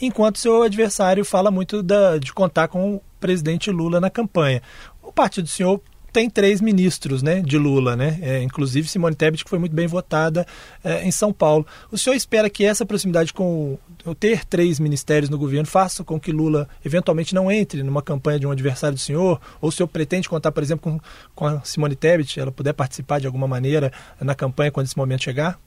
enquanto 0.01 0.39
seu 0.39 0.63
adversário 0.63 1.25
fala 1.25 1.51
muito 1.51 1.83
da, 1.83 2.17
de 2.17 2.33
contar 2.33 2.69
com 2.69 2.95
o 2.95 3.03
presidente 3.19 3.73
Lula 3.73 4.01
na 4.01 4.09
campanha. 4.09 4.63
O 5.03 5.13
partido 5.13 5.45
do 5.45 5.51
senhor 5.51 5.83
tem 6.13 6.29
três 6.29 6.61
ministros 6.61 7.23
né, 7.23 7.41
de 7.41 7.59
Lula, 7.59 7.97
né? 7.97 8.19
É, 8.23 8.43
inclusive 8.43 8.89
Simone 8.89 9.15
Tebet, 9.15 9.45
que 9.45 9.51
foi 9.51 9.59
muito 9.59 9.75
bem 9.75 9.87
votada 9.87 10.47
é, 10.83 11.05
em 11.05 11.11
São 11.11 11.33
Paulo. 11.33 11.67
O 11.91 11.99
senhor 11.99 12.15
espera 12.15 12.49
que 12.51 12.65
essa 12.65 12.85
proximidade 12.87 13.33
com 13.33 13.79
o, 14.05 14.15
ter 14.15 14.45
três 14.45 14.81
ministérios 14.81 15.31
no 15.31 15.39
governo 15.39 15.67
faça 15.67 16.03
com 16.05 16.19
que 16.19 16.33
Lula 16.33 16.69
eventualmente 16.85 17.35
não 17.35 17.51
entre 17.51 17.83
numa 17.83 18.03
campanha 18.03 18.39
de 18.39 18.47
um 18.47 18.51
adversário 18.51 18.97
do 18.97 19.01
senhor? 19.01 19.41
Ou 19.61 19.69
o 19.69 19.73
senhor 19.73 19.89
pretende 19.89 20.29
contar, 20.29 20.53
por 20.53 20.63
exemplo, 20.63 20.93
com, 20.93 21.01
com 21.35 21.47
a 21.47 21.61
Simone 21.63 21.97
Tebet, 21.97 22.39
ela 22.39 22.53
puder 22.53 22.73
participar 22.73 23.21
de 23.21 23.27
alguma 23.27 23.47
maneira 23.47 23.93
na 24.21 24.35
campanha 24.35 24.71
quando 24.71 24.87
esse 24.87 24.97
momento 24.97 25.25
chegar? 25.25 25.59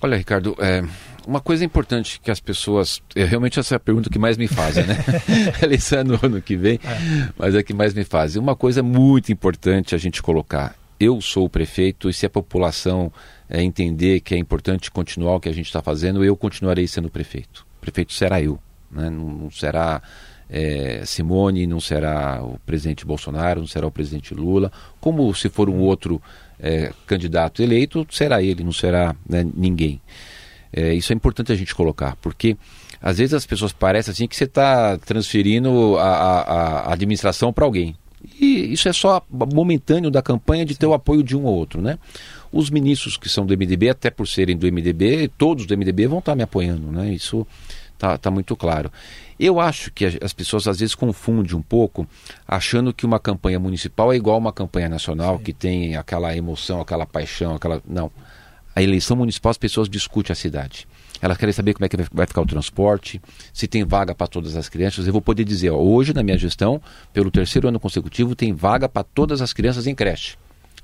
Olha, 0.00 0.16
Ricardo, 0.16 0.56
é, 0.60 0.84
uma 1.26 1.40
coisa 1.40 1.64
importante 1.64 2.20
que 2.20 2.30
as 2.30 2.40
pessoas. 2.40 3.02
É, 3.16 3.24
realmente 3.24 3.58
essa 3.58 3.74
é 3.74 3.76
a 3.76 3.80
pergunta 3.80 4.08
que 4.08 4.18
mais 4.18 4.36
me 4.36 4.46
fazem, 4.46 4.84
né? 4.86 4.96
Eleição 5.60 5.98
é 5.98 6.04
no 6.04 6.18
ano 6.22 6.40
que 6.40 6.56
vem, 6.56 6.78
é. 6.84 7.28
mas 7.36 7.54
é 7.54 7.62
que 7.62 7.74
mais 7.74 7.92
me 7.92 8.04
fazem. 8.04 8.40
Uma 8.40 8.54
coisa 8.54 8.82
muito 8.82 9.32
importante 9.32 9.94
a 9.94 9.98
gente 9.98 10.22
colocar. 10.22 10.76
Eu 11.00 11.20
sou 11.20 11.46
o 11.46 11.50
prefeito 11.50 12.08
e 12.08 12.14
se 12.14 12.24
a 12.24 12.30
população 12.30 13.12
é, 13.48 13.62
entender 13.62 14.20
que 14.20 14.34
é 14.34 14.38
importante 14.38 14.90
continuar 14.90 15.36
o 15.36 15.40
que 15.40 15.48
a 15.48 15.52
gente 15.52 15.66
está 15.66 15.82
fazendo, 15.82 16.24
eu 16.24 16.36
continuarei 16.36 16.86
sendo 16.86 17.10
prefeito. 17.10 17.66
O 17.78 17.80
prefeito 17.80 18.12
será 18.12 18.40
eu, 18.40 18.58
né? 18.90 19.10
não, 19.10 19.28
não 19.28 19.50
será 19.50 20.00
é, 20.48 21.02
Simone, 21.04 21.66
não 21.66 21.80
será 21.80 22.42
o 22.42 22.58
presidente 22.64 23.04
Bolsonaro, 23.04 23.60
não 23.60 23.66
será 23.66 23.86
o 23.86 23.90
presidente 23.90 24.34
Lula. 24.34 24.72
Como 25.00 25.32
se 25.34 25.48
for 25.48 25.68
um 25.68 25.78
outro 25.78 26.22
é, 26.60 26.92
candidato 27.06 27.62
eleito, 27.62 28.06
será 28.10 28.42
ele, 28.42 28.64
não 28.64 28.72
será 28.72 29.14
né, 29.28 29.46
ninguém. 29.54 30.00
É, 30.72 30.92
isso 30.92 31.12
é 31.12 31.16
importante 31.16 31.52
a 31.52 31.56
gente 31.56 31.74
colocar, 31.74 32.16
porque 32.16 32.56
às 33.00 33.18
vezes 33.18 33.34
as 33.34 33.46
pessoas 33.46 33.72
parecem 33.72 34.12
assim 34.12 34.26
que 34.26 34.36
você 34.36 34.44
está 34.44 34.98
transferindo 34.98 35.96
a, 35.98 36.02
a, 36.02 36.80
a 36.88 36.92
administração 36.92 37.52
para 37.52 37.64
alguém. 37.64 37.94
E 38.40 38.72
isso 38.72 38.88
é 38.88 38.92
só 38.92 39.24
momentâneo 39.30 40.10
da 40.10 40.20
campanha 40.20 40.64
de 40.64 40.76
ter 40.76 40.86
o 40.86 40.92
apoio 40.92 41.22
de 41.22 41.36
um 41.36 41.44
ou 41.44 41.54
outro, 41.54 41.80
né? 41.80 41.98
Os 42.52 42.68
ministros 42.68 43.16
que 43.16 43.28
são 43.28 43.46
do 43.46 43.56
MDB, 43.56 43.90
até 43.90 44.10
por 44.10 44.26
serem 44.26 44.56
do 44.56 44.66
MDB, 44.66 45.30
todos 45.38 45.66
do 45.66 45.76
MDB 45.76 46.08
vão 46.08 46.18
estar 46.18 46.32
tá 46.32 46.36
me 46.36 46.42
apoiando, 46.42 46.90
né? 46.90 47.12
Isso 47.12 47.46
está 47.98 48.16
tá 48.16 48.30
muito 48.30 48.56
claro. 48.56 48.90
Eu 49.38 49.60
acho 49.60 49.92
que 49.92 50.04
as 50.22 50.32
pessoas 50.32 50.66
às 50.66 50.78
vezes 50.78 50.94
confundem 50.94 51.54
um 51.54 51.62
pouco, 51.62 52.06
achando 52.46 52.92
que 52.92 53.04
uma 53.04 53.18
campanha 53.18 53.58
municipal 53.58 54.12
é 54.12 54.16
igual 54.16 54.36
a 54.36 54.38
uma 54.38 54.52
campanha 54.52 54.88
nacional, 54.88 55.38
Sim. 55.38 55.44
que 55.44 55.52
tem 55.52 55.96
aquela 55.96 56.34
emoção, 56.36 56.80
aquela 56.80 57.04
paixão, 57.04 57.54
aquela. 57.54 57.82
Não. 57.86 58.10
A 58.74 58.82
eleição 58.82 59.16
municipal 59.16 59.50
as 59.50 59.58
pessoas 59.58 59.88
discutem 59.88 60.32
a 60.32 60.36
cidade. 60.36 60.86
Elas 61.20 61.36
querem 61.36 61.52
saber 61.52 61.74
como 61.74 61.84
é 61.84 61.88
que 61.88 61.96
vai 62.12 62.26
ficar 62.28 62.40
o 62.40 62.46
transporte, 62.46 63.20
se 63.52 63.66
tem 63.66 63.84
vaga 63.84 64.14
para 64.14 64.28
todas 64.28 64.54
as 64.54 64.68
crianças. 64.68 65.04
Eu 65.04 65.12
vou 65.12 65.20
poder 65.20 65.42
dizer, 65.42 65.70
ó, 65.70 65.76
hoje 65.76 66.14
na 66.14 66.22
minha 66.22 66.38
gestão, 66.38 66.80
pelo 67.12 67.28
terceiro 67.28 67.66
ano 67.66 67.80
consecutivo, 67.80 68.36
tem 68.36 68.52
vaga 68.52 68.88
para 68.88 69.02
todas 69.02 69.42
as 69.42 69.52
crianças 69.52 69.88
em 69.88 69.96
creche. 69.96 70.36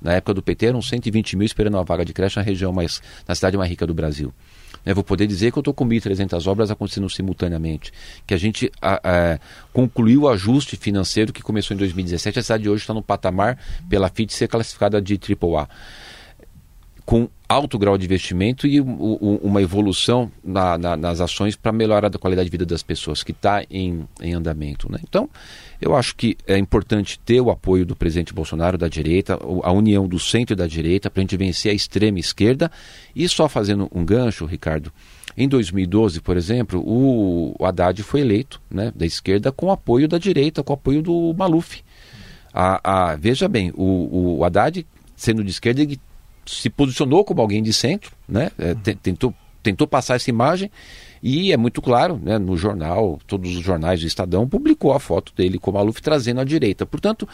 Na 0.03 0.15
época 0.15 0.35
do 0.35 0.43
PT 0.43 0.67
eram 0.67 0.83
120 0.83 1.37
mil 1.37 1.47
esperando 1.47 1.75
uma 1.75 1.85
vaga 1.85 2.05
de 2.05 2.13
creche 2.13 2.37
na 2.37 2.43
região 2.43 2.73
mais, 2.73 3.01
na 3.29 3.35
cidade 3.37 3.57
mais 3.57 3.71
rica 3.71 3.87
do 3.87 3.95
Brasil. 3.95 4.35
Né? 4.85 4.95
Vou 4.95 5.05
poder 5.05 5.27
dizer 5.27 5.53
que 5.53 5.59
eu 5.59 5.61
estou 5.61 5.75
com 5.75 5.87
1.300 5.87 6.47
obras 6.47 6.71
acontecendo 6.71 7.09
simultaneamente. 7.09 7.93
Que 8.27 8.35
a 8.35 8.37
gente 8.37 8.71
a, 8.81 8.95
a, 8.95 9.39
concluiu 9.73 10.23
o 10.23 10.29
ajuste 10.29 10.77
financeiro 10.77 11.33
que 11.33 11.43
começou 11.43 11.75
em 11.75 11.79
2017. 11.79 12.39
A 12.39 12.43
cidade 12.43 12.63
de 12.65 12.69
hoje 12.69 12.83
está 12.83 12.95
no 12.95 13.03
patamar 13.03 13.59
pela 13.89 14.09
FIT 14.09 14.33
ser 14.33 14.49
classificada 14.49 15.01
de 15.01 15.19
AAA 15.19 15.69
com 17.05 17.29
alto 17.47 17.79
grau 17.79 17.99
de 17.99 18.07
investimento 18.07 18.67
e 18.67 18.81
uma 18.81 19.61
evolução 19.61 20.33
na, 20.43 20.79
na, 20.79 20.97
nas 20.97 21.21
ações 21.21 21.55
para 21.55 21.71
melhorar 21.71 22.07
a 22.07 22.19
qualidade 22.19 22.47
de 22.47 22.51
vida 22.51 22.65
das 22.65 22.83
pessoas, 22.83 23.23
que 23.23 23.33
está 23.33 23.63
em, 23.71 24.09
em 24.21 24.33
andamento. 24.33 24.91
Né? 24.91 24.99
Então, 25.07 25.29
eu 25.85 25.95
acho 25.95 26.17
que 26.17 26.35
é 26.47 26.57
importante 26.57 27.19
ter 27.19 27.43
o 27.43 27.51
apoio 27.51 27.85
do 27.85 27.95
presidente 27.95 28.33
Bolsonaro, 28.33 28.79
da 28.79 28.89
direita, 28.89 29.39
a 29.63 29.71
união 29.71 30.09
do 30.09 30.19
centro 30.19 30.55
e 30.55 30.57
da 30.57 30.67
direita, 30.67 31.11
para 31.11 31.21
a 31.21 31.25
gente 31.25 31.37
vencer 31.37 31.71
a 31.71 31.75
extrema 31.75 32.19
esquerda. 32.19 32.73
E 33.15 33.29
só 33.29 33.51
fazendo 33.51 33.87
um 33.95 34.03
gancho, 34.03 34.47
Ricardo, 34.47 34.91
em 35.37 35.47
2012, 35.47 36.23
por 36.23 36.39
exemplo, 36.39 36.83
o 36.83 37.55
Haddad 37.63 38.03
foi 38.03 38.23
eleito 38.23 38.63
né, 38.71 38.95
da 38.97 39.05
esquerda 39.05 39.53
com 39.53 39.71
apoio 39.71 40.09
da 40.09 40.17
direita, 40.17 40.63
com 40.63 40.73
apoio 40.73 41.03
do 41.03 41.35
Maluf. 41.37 41.83
A, 42.51 43.11
a, 43.11 43.17
veja 43.17 43.47
bem, 43.47 43.71
o, 43.75 44.39
o 44.39 44.45
Haddad, 44.45 44.87
sendo 45.15 45.45
de 45.45 45.51
esquerda, 45.51 45.83
ele 45.83 46.01
se 46.47 46.71
posicionou 46.71 47.27
como 47.27 47.43
alguém 47.43 47.63
de 47.63 47.75
centro, 47.75 48.13
né? 48.27 48.51
É, 48.59 48.75
tentou, 48.95 49.35
tentou 49.65 49.87
passar 49.87 50.15
essa 50.15 50.31
imagem 50.31 50.71
e 51.23 51.53
é 51.53 51.57
muito 51.57 51.81
claro, 51.81 52.21
né, 52.23 52.39
no 52.39 52.55
jornal, 52.55 53.19
todos 53.27 53.57
os 53.57 53.63
jornais 53.63 54.01
do 54.01 54.07
Estadão 54.07 54.47
publicou 54.47 54.93
a 54.93 55.01
foto 55.01 55.33
dele 55.35 55.59
como 55.59 55.79
Maluf 55.79 56.03
trazendo 56.03 56.41
a 56.41 56.45
direita. 56.45 56.85
Portanto, 56.85 57.27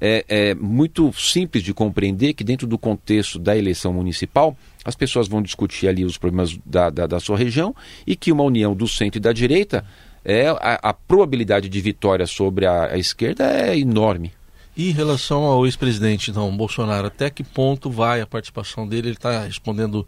é, 0.00 0.24
é, 0.28 0.54
muito 0.54 1.12
simples 1.12 1.64
de 1.64 1.74
compreender 1.74 2.34
que 2.34 2.44
dentro 2.44 2.68
do 2.68 2.78
contexto 2.78 3.40
da 3.40 3.56
eleição 3.56 3.92
municipal, 3.92 4.56
as 4.84 4.94
pessoas 4.94 5.26
vão 5.26 5.42
discutir 5.42 5.88
ali 5.88 6.04
os 6.04 6.16
problemas 6.16 6.56
da, 6.64 6.88
da, 6.88 7.06
da 7.06 7.18
sua 7.18 7.36
região 7.36 7.74
e 8.06 8.14
que 8.14 8.30
uma 8.30 8.44
união 8.44 8.76
do 8.76 8.86
centro 8.86 9.18
e 9.18 9.20
da 9.20 9.32
direita, 9.32 9.84
é, 10.24 10.46
a, 10.48 10.78
a 10.80 10.92
probabilidade 10.92 11.68
de 11.68 11.80
vitória 11.80 12.26
sobre 12.26 12.64
a, 12.64 12.92
a 12.92 12.96
esquerda 12.96 13.44
é 13.44 13.76
enorme. 13.76 14.32
E 14.76 14.88
em 14.88 14.92
relação 14.92 15.42
ao 15.42 15.66
ex-presidente, 15.66 16.30
então, 16.30 16.56
Bolsonaro, 16.56 17.08
até 17.08 17.28
que 17.28 17.44
ponto 17.44 17.90
vai 17.90 18.20
a 18.20 18.26
participação 18.26 18.88
dele? 18.88 19.08
Ele 19.08 19.16
está 19.16 19.42
respondendo 19.42 20.06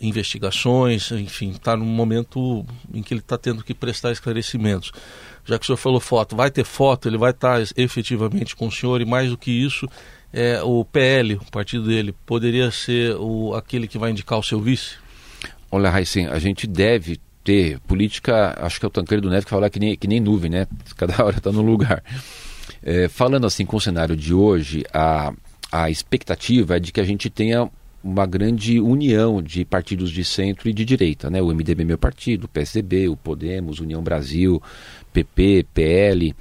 investigações, 0.00 1.10
enfim, 1.12 1.50
está 1.50 1.76
num 1.76 1.84
momento 1.84 2.64
em 2.92 3.02
que 3.02 3.12
ele 3.12 3.20
está 3.20 3.36
tendo 3.36 3.62
que 3.62 3.74
prestar 3.74 4.12
esclarecimentos. 4.12 4.92
Já 5.44 5.58
que 5.58 5.64
o 5.64 5.66
senhor 5.66 5.76
falou 5.76 6.00
foto, 6.00 6.34
vai 6.34 6.50
ter 6.50 6.64
foto, 6.64 7.08
ele 7.08 7.18
vai 7.18 7.30
estar 7.30 7.58
tá 7.58 7.72
efetivamente 7.76 8.56
com 8.56 8.68
o 8.68 8.72
senhor, 8.72 9.00
e 9.00 9.04
mais 9.04 9.30
do 9.30 9.38
que 9.38 9.50
isso, 9.50 9.86
é, 10.32 10.62
o 10.62 10.84
PL, 10.84 11.34
o 11.34 11.50
partido 11.50 11.86
dele, 11.86 12.14
poderia 12.24 12.70
ser 12.70 13.16
o, 13.16 13.54
aquele 13.54 13.86
que 13.86 13.98
vai 13.98 14.10
indicar 14.10 14.38
o 14.38 14.42
seu 14.42 14.60
vice? 14.60 14.96
Olha, 15.70 15.90
Raicen, 15.90 16.26
a 16.26 16.38
gente 16.38 16.66
deve 16.66 17.20
ter 17.44 17.78
política, 17.80 18.56
acho 18.60 18.78
que 18.78 18.86
é 18.86 18.88
o 18.88 18.90
Tancredo 18.90 19.28
Neves 19.28 19.44
que 19.44 19.50
fala 19.50 19.70
que 19.70 19.80
nem, 19.80 19.96
que 19.96 20.06
nem 20.06 20.20
nuvem, 20.20 20.50
né? 20.50 20.66
Cada 20.96 21.24
hora 21.24 21.36
está 21.36 21.52
no 21.52 21.62
lugar. 21.62 22.02
É, 22.82 23.08
falando 23.08 23.46
assim 23.46 23.66
com 23.66 23.76
o 23.76 23.80
cenário 23.80 24.16
de 24.16 24.32
hoje, 24.32 24.84
a, 24.92 25.32
a 25.70 25.90
expectativa 25.90 26.76
é 26.76 26.80
de 26.80 26.92
que 26.92 27.00
a 27.00 27.04
gente 27.04 27.28
tenha 27.28 27.68
uma 28.02 28.26
grande 28.26 28.80
união 28.80 29.42
de 29.42 29.64
partidos 29.64 30.10
de 30.10 30.24
centro 30.24 30.68
e 30.68 30.72
de 30.72 30.84
direita, 30.84 31.28
né? 31.28 31.40
O 31.42 31.48
MDB 31.48 31.84
meu 31.84 31.98
partido, 31.98 32.44
o 32.44 32.48
PSDB, 32.48 33.08
o 33.08 33.16
Podemos, 33.16 33.78
União 33.78 34.02
Brasil, 34.02 34.62
PP, 35.12 35.66
PL, 35.74 36.34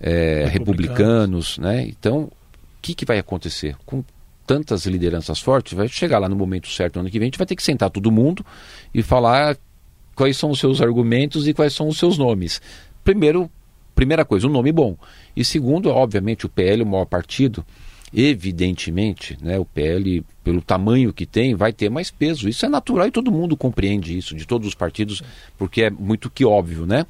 é, 0.00 0.44
republicanos. 0.46 1.56
republicanos, 1.56 1.58
né? 1.58 1.86
Então, 1.88 2.24
o 2.24 2.30
que, 2.82 2.94
que 2.94 3.04
vai 3.04 3.18
acontecer? 3.18 3.76
Com 3.86 4.04
tantas 4.46 4.86
lideranças 4.86 5.40
fortes, 5.40 5.74
vai 5.74 5.88
chegar 5.88 6.18
lá 6.18 6.28
no 6.28 6.36
momento 6.36 6.68
certo, 6.68 6.96
no 6.96 7.00
ano 7.00 7.10
que 7.10 7.18
vem, 7.18 7.26
a 7.26 7.28
gente 7.28 7.38
vai 7.38 7.46
ter 7.46 7.56
que 7.56 7.62
sentar 7.62 7.90
todo 7.90 8.10
mundo 8.10 8.44
e 8.94 9.02
falar 9.02 9.56
quais 10.14 10.36
são 10.36 10.50
os 10.50 10.58
seus 10.58 10.80
argumentos 10.80 11.46
e 11.46 11.54
quais 11.54 11.74
são 11.74 11.88
os 11.88 11.98
seus 11.98 12.16
nomes. 12.16 12.60
Primeiro, 13.04 13.50
primeira 13.94 14.24
coisa, 14.24 14.46
um 14.46 14.50
nome 14.50 14.72
bom. 14.72 14.96
E 15.36 15.44
segundo, 15.44 15.90
obviamente, 15.90 16.46
o 16.46 16.48
PL, 16.48 16.82
o 16.82 16.86
maior 16.86 17.04
partido, 17.04 17.64
evidentemente, 18.12 19.36
né, 19.40 19.58
o 19.58 19.64
PL, 19.64 20.24
pelo 20.42 20.60
tamanho 20.60 21.12
que 21.12 21.26
tem, 21.26 21.54
vai 21.54 21.72
ter 21.72 21.90
mais 21.90 22.10
peso. 22.10 22.48
Isso 22.48 22.64
é 22.64 22.68
natural 22.68 23.06
e 23.06 23.10
todo 23.10 23.32
mundo 23.32 23.56
compreende 23.56 24.16
isso, 24.16 24.34
de 24.34 24.46
todos 24.46 24.68
os 24.68 24.74
partidos, 24.74 25.22
porque 25.56 25.82
é 25.82 25.90
muito 25.90 26.30
que 26.30 26.44
óbvio, 26.44 26.86
né? 26.86 27.06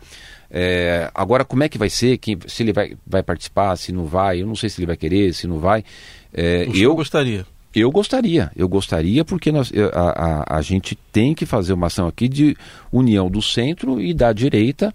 É, 0.50 1.10
agora, 1.14 1.44
como 1.44 1.62
é 1.62 1.68
que 1.68 1.78
vai 1.78 1.90
ser? 1.90 2.18
Quem, 2.18 2.38
se 2.46 2.62
ele 2.62 2.72
vai, 2.72 2.96
vai 3.06 3.22
participar, 3.22 3.76
se 3.76 3.92
não 3.92 4.06
vai? 4.06 4.42
Eu 4.42 4.46
não 4.46 4.56
sei 4.56 4.70
se 4.70 4.80
ele 4.80 4.86
vai 4.86 4.96
querer, 4.96 5.34
se 5.34 5.46
não 5.46 5.58
vai. 5.58 5.84
É, 6.32 6.66
eu 6.74 6.94
gostaria. 6.94 7.46
Eu 7.74 7.90
gostaria, 7.90 8.50
eu 8.56 8.66
gostaria 8.66 9.24
porque 9.24 9.52
nós, 9.52 9.70
a, 9.92 10.54
a, 10.54 10.58
a 10.58 10.62
gente 10.62 10.96
tem 11.12 11.34
que 11.34 11.44
fazer 11.44 11.74
uma 11.74 11.88
ação 11.88 12.08
aqui 12.08 12.26
de 12.26 12.56
união 12.90 13.30
do 13.30 13.42
centro 13.42 14.00
e 14.00 14.14
da 14.14 14.32
direita 14.32 14.92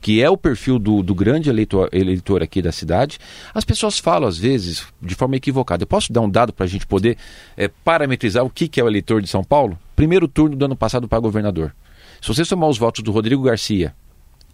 que 0.00 0.22
é 0.22 0.30
o 0.30 0.36
perfil 0.36 0.78
do, 0.78 1.02
do 1.02 1.14
grande 1.14 1.50
eleitor, 1.50 1.88
eleitor 1.92 2.42
aqui 2.42 2.62
da 2.62 2.72
cidade, 2.72 3.18
as 3.54 3.64
pessoas 3.64 3.98
falam, 3.98 4.28
às 4.28 4.38
vezes, 4.38 4.86
de 5.00 5.14
forma 5.14 5.36
equivocada. 5.36 5.82
Eu 5.82 5.86
posso 5.86 6.12
dar 6.12 6.22
um 6.22 6.30
dado 6.30 6.52
para 6.52 6.64
a 6.64 6.68
gente 6.68 6.86
poder 6.86 7.16
é, 7.56 7.68
parametrizar 7.68 8.44
o 8.44 8.50
que, 8.50 8.66
que 8.66 8.80
é 8.80 8.84
o 8.84 8.88
eleitor 8.88 9.20
de 9.20 9.28
São 9.28 9.44
Paulo? 9.44 9.78
Primeiro 9.94 10.26
turno 10.26 10.56
do 10.56 10.64
ano 10.64 10.76
passado 10.76 11.06
para 11.06 11.18
governador. 11.18 11.74
Se 12.20 12.28
você 12.28 12.44
somar 12.44 12.68
os 12.68 12.78
votos 12.78 13.02
do 13.02 13.12
Rodrigo 13.12 13.42
Garcia 13.42 13.94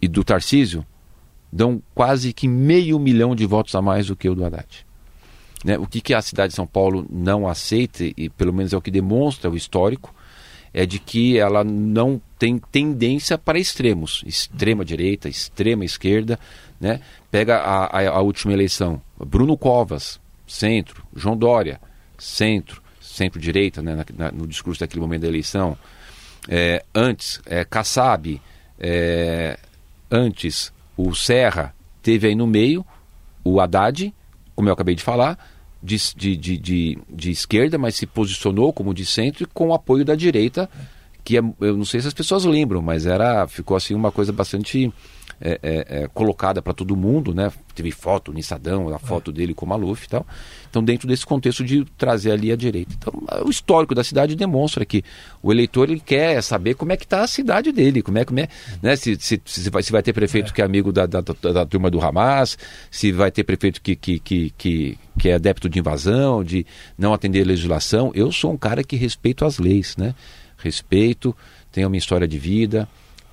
e 0.01 0.07
do 0.07 0.23
Tarcísio, 0.23 0.85
dão 1.51 1.81
quase 1.95 2.33
que 2.33 2.47
meio 2.47 2.99
milhão 2.99 3.35
de 3.35 3.45
votos 3.45 3.73
a 3.75 3.81
mais 3.81 4.07
do 4.07 4.15
que 4.15 4.29
o 4.29 4.35
do 4.35 4.45
Haddad. 4.45 4.85
Né? 5.63 5.77
O 5.77 5.87
que, 5.87 6.01
que 6.01 6.13
a 6.13 6.21
cidade 6.21 6.49
de 6.49 6.55
São 6.55 6.67
Paulo 6.67 7.05
não 7.09 7.47
aceita, 7.47 8.03
e 8.03 8.29
pelo 8.29 8.53
menos 8.53 8.73
é 8.73 8.77
o 8.77 8.81
que 8.81 8.91
demonstra 8.91 9.49
o 9.49 9.55
histórico, 9.55 10.13
é 10.73 10.85
de 10.85 10.99
que 10.99 11.37
ela 11.37 11.63
não 11.63 12.21
tem 12.37 12.57
tendência 12.57 13.37
para 13.37 13.59
extremos, 13.59 14.23
extrema 14.25 14.85
direita, 14.85 15.27
extrema 15.27 15.83
esquerda, 15.83 16.39
né? 16.79 17.01
Pega 17.31 17.57
a, 17.57 17.85
a, 17.85 18.09
a 18.09 18.21
última 18.21 18.53
eleição, 18.53 19.01
Bruno 19.17 19.57
Covas, 19.57 20.19
centro, 20.47 21.03
João 21.15 21.35
Dória, 21.35 21.79
centro, 22.17 22.81
centro-direita, 23.01 23.81
né? 23.81 23.95
Na, 23.95 24.05
na, 24.25 24.31
no 24.31 24.47
discurso 24.47 24.79
daquele 24.79 25.01
momento 25.01 25.21
da 25.21 25.27
eleição. 25.27 25.77
É, 26.47 26.83
antes, 26.93 27.41
é, 27.45 27.65
Kassab, 27.65 28.39
é, 28.79 29.57
antes 30.09 30.71
o 30.95 31.13
Serra, 31.13 31.73
teve 32.01 32.27
aí 32.27 32.35
no 32.35 32.47
meio 32.47 32.85
o 33.43 33.59
Haddad, 33.59 34.13
como 34.55 34.69
eu 34.69 34.73
acabei 34.73 34.95
de 34.95 35.03
falar, 35.03 35.37
de, 35.81 35.97
de, 36.15 36.37
de, 36.57 36.97
de, 37.09 37.31
esquerda, 37.31 37.77
mas 37.77 37.95
se 37.95 38.05
posicionou 38.05 38.73
como 38.73 38.93
de 38.93 39.05
centro 39.05 39.43
e 39.43 39.45
com 39.45 39.67
o 39.67 39.73
apoio 39.73 40.03
da 40.03 40.15
direita, 40.15 40.69
que 41.27 41.37
é, 41.37 41.41
eu 41.59 41.75
não 41.75 41.83
sei 41.83 41.99
se 41.99 42.07
as 42.07 42.13
pessoas 42.13 42.45
lembram, 42.45 42.81
mas 42.81 43.05
era 43.05 43.45
ficou 43.49 43.75
assim 43.75 43.93
uma 43.93 44.13
coisa 44.13 44.31
bastante 44.31 44.89
é, 45.41 45.59
é, 45.61 45.85
é, 46.03 46.07
colocada 46.07 46.61
para 46.61 46.71
todo 46.71 46.95
mundo, 46.95 47.35
né? 47.35 47.51
Teve 47.75 47.91
foto, 47.91 48.31
Nissadão, 48.31 48.87
a 48.95 48.97
foto 48.97 49.29
dele 49.29 49.53
com 49.53 49.65
o 49.65 49.69
Maluf 49.69 50.05
e 50.05 50.07
tal. 50.07 50.25
Então, 50.69 50.81
dentro 50.81 51.05
desse 51.05 51.25
contexto 51.25 51.65
de 51.65 51.83
trazer 51.97 52.31
ali 52.31 52.49
a 52.49 52.55
direita. 52.55 52.95
Então, 52.97 53.13
o 53.45 53.49
histórico 53.49 53.93
da 53.93 54.05
cidade 54.05 54.37
demonstra 54.37 54.85
que 54.85 55.03
o 55.43 55.51
eleitor 55.51 55.89
ele 55.89 55.99
quer 55.99 56.41
saber 56.41 56.75
como 56.75 56.93
é 56.93 56.97
que 56.97 57.03
está 57.03 57.23
a 57.23 57.27
cidade 57.27 57.73
dele, 57.73 58.01
como 58.01 58.17
é, 58.17 58.23
como 58.23 58.39
é 58.39 58.47
né? 58.81 58.95
se, 58.95 59.17
se, 59.19 59.41
se, 59.43 59.69
vai, 59.69 59.83
se 59.83 59.91
vai 59.91 60.01
ter 60.01 60.13
prefeito 60.13 60.51
é. 60.51 60.55
que 60.55 60.61
é 60.61 60.65
amigo 60.65 60.93
da, 60.93 61.05
da, 61.05 61.19
da, 61.19 61.51
da, 61.51 61.65
turma 61.65 61.91
do 61.91 61.99
Hamas, 61.99 62.57
se 62.89 63.11
vai 63.11 63.31
ter 63.31 63.43
prefeito 63.43 63.81
que, 63.81 63.97
que, 63.97 64.17
que, 64.17 64.53
que, 64.57 64.97
que 65.19 65.27
é 65.27 65.33
adepto 65.33 65.67
de 65.67 65.77
invasão, 65.77 66.41
de 66.41 66.65
não 66.97 67.13
atender 67.13 67.41
a 67.41 67.45
legislação. 67.45 68.13
Eu 68.15 68.31
sou 68.31 68.53
um 68.53 68.57
cara 68.57 68.81
que 68.81 68.95
respeito 68.95 69.43
as 69.43 69.59
leis, 69.59 69.97
né? 69.97 70.15
Respeito, 70.57 71.35
tenho 71.71 71.87
uma 71.87 71.97
história 71.97 72.27
de 72.27 72.37
vida, 72.37 72.87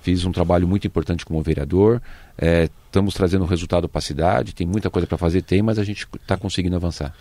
Fiz 0.05 0.23
um 0.23 0.31
trabalho 0.31 0.67
muito 0.67 0.85
importante 0.85 1.25
como 1.25 1.41
vereador. 1.41 1.99
É, 2.37 2.69
estamos 2.85 3.15
trazendo 3.15 3.43
resultado 3.43 3.89
para 3.89 3.97
a 3.97 4.01
cidade. 4.03 4.53
Tem 4.53 4.67
muita 4.67 4.87
coisa 4.87 5.07
para 5.07 5.17
fazer, 5.17 5.41
tem, 5.41 5.63
mas 5.63 5.79
a 5.79 5.83
gente 5.83 6.07
está 6.21 6.37
conseguindo 6.37 6.75
avançar. 6.75 7.11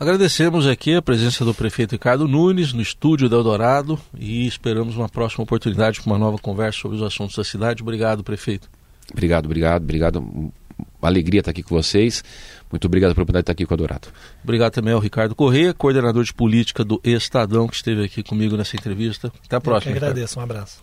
Agradecemos 0.00 0.66
aqui 0.66 0.94
a 0.94 1.02
presença 1.02 1.44
do 1.44 1.52
prefeito 1.52 1.92
Ricardo 1.92 2.26
Nunes 2.26 2.72
no 2.72 2.80
estúdio 2.80 3.28
da 3.28 3.36
Eldorado 3.36 4.00
e 4.18 4.46
esperamos 4.46 4.96
uma 4.96 5.06
próxima 5.06 5.44
oportunidade 5.44 6.00
para 6.00 6.10
uma 6.10 6.18
nova 6.18 6.38
conversa 6.38 6.78
sobre 6.78 6.96
os 6.96 7.02
assuntos 7.02 7.36
da 7.36 7.44
cidade. 7.44 7.82
Obrigado, 7.82 8.24
prefeito. 8.24 8.70
Obrigado, 9.12 9.44
obrigado, 9.44 9.82
obrigado. 9.82 10.16
Uma 10.18 10.50
alegria 11.02 11.40
estar 11.40 11.50
aqui 11.50 11.62
com 11.62 11.74
vocês. 11.74 12.24
Muito 12.74 12.86
obrigado 12.86 13.14
pela 13.14 13.22
oportunidade 13.22 13.44
de 13.44 13.44
estar 13.44 13.52
aqui 13.52 13.66
com 13.66 13.72
o 13.72 13.76
Adorado. 13.76 14.08
Obrigado 14.42 14.72
também 14.72 14.92
ao 14.92 14.98
Ricardo 14.98 15.32
Corrêa, 15.32 15.72
coordenador 15.72 16.24
de 16.24 16.34
política 16.34 16.84
do 16.84 17.00
Estadão, 17.04 17.68
que 17.68 17.76
esteve 17.76 18.02
aqui 18.02 18.20
comigo 18.20 18.56
nessa 18.56 18.74
entrevista. 18.74 19.32
Até 19.46 19.54
a 19.54 19.60
próxima. 19.60 19.92
Eu 19.92 20.00
que 20.00 20.04
agradeço, 20.04 20.40
um 20.40 20.42
abraço. 20.42 20.82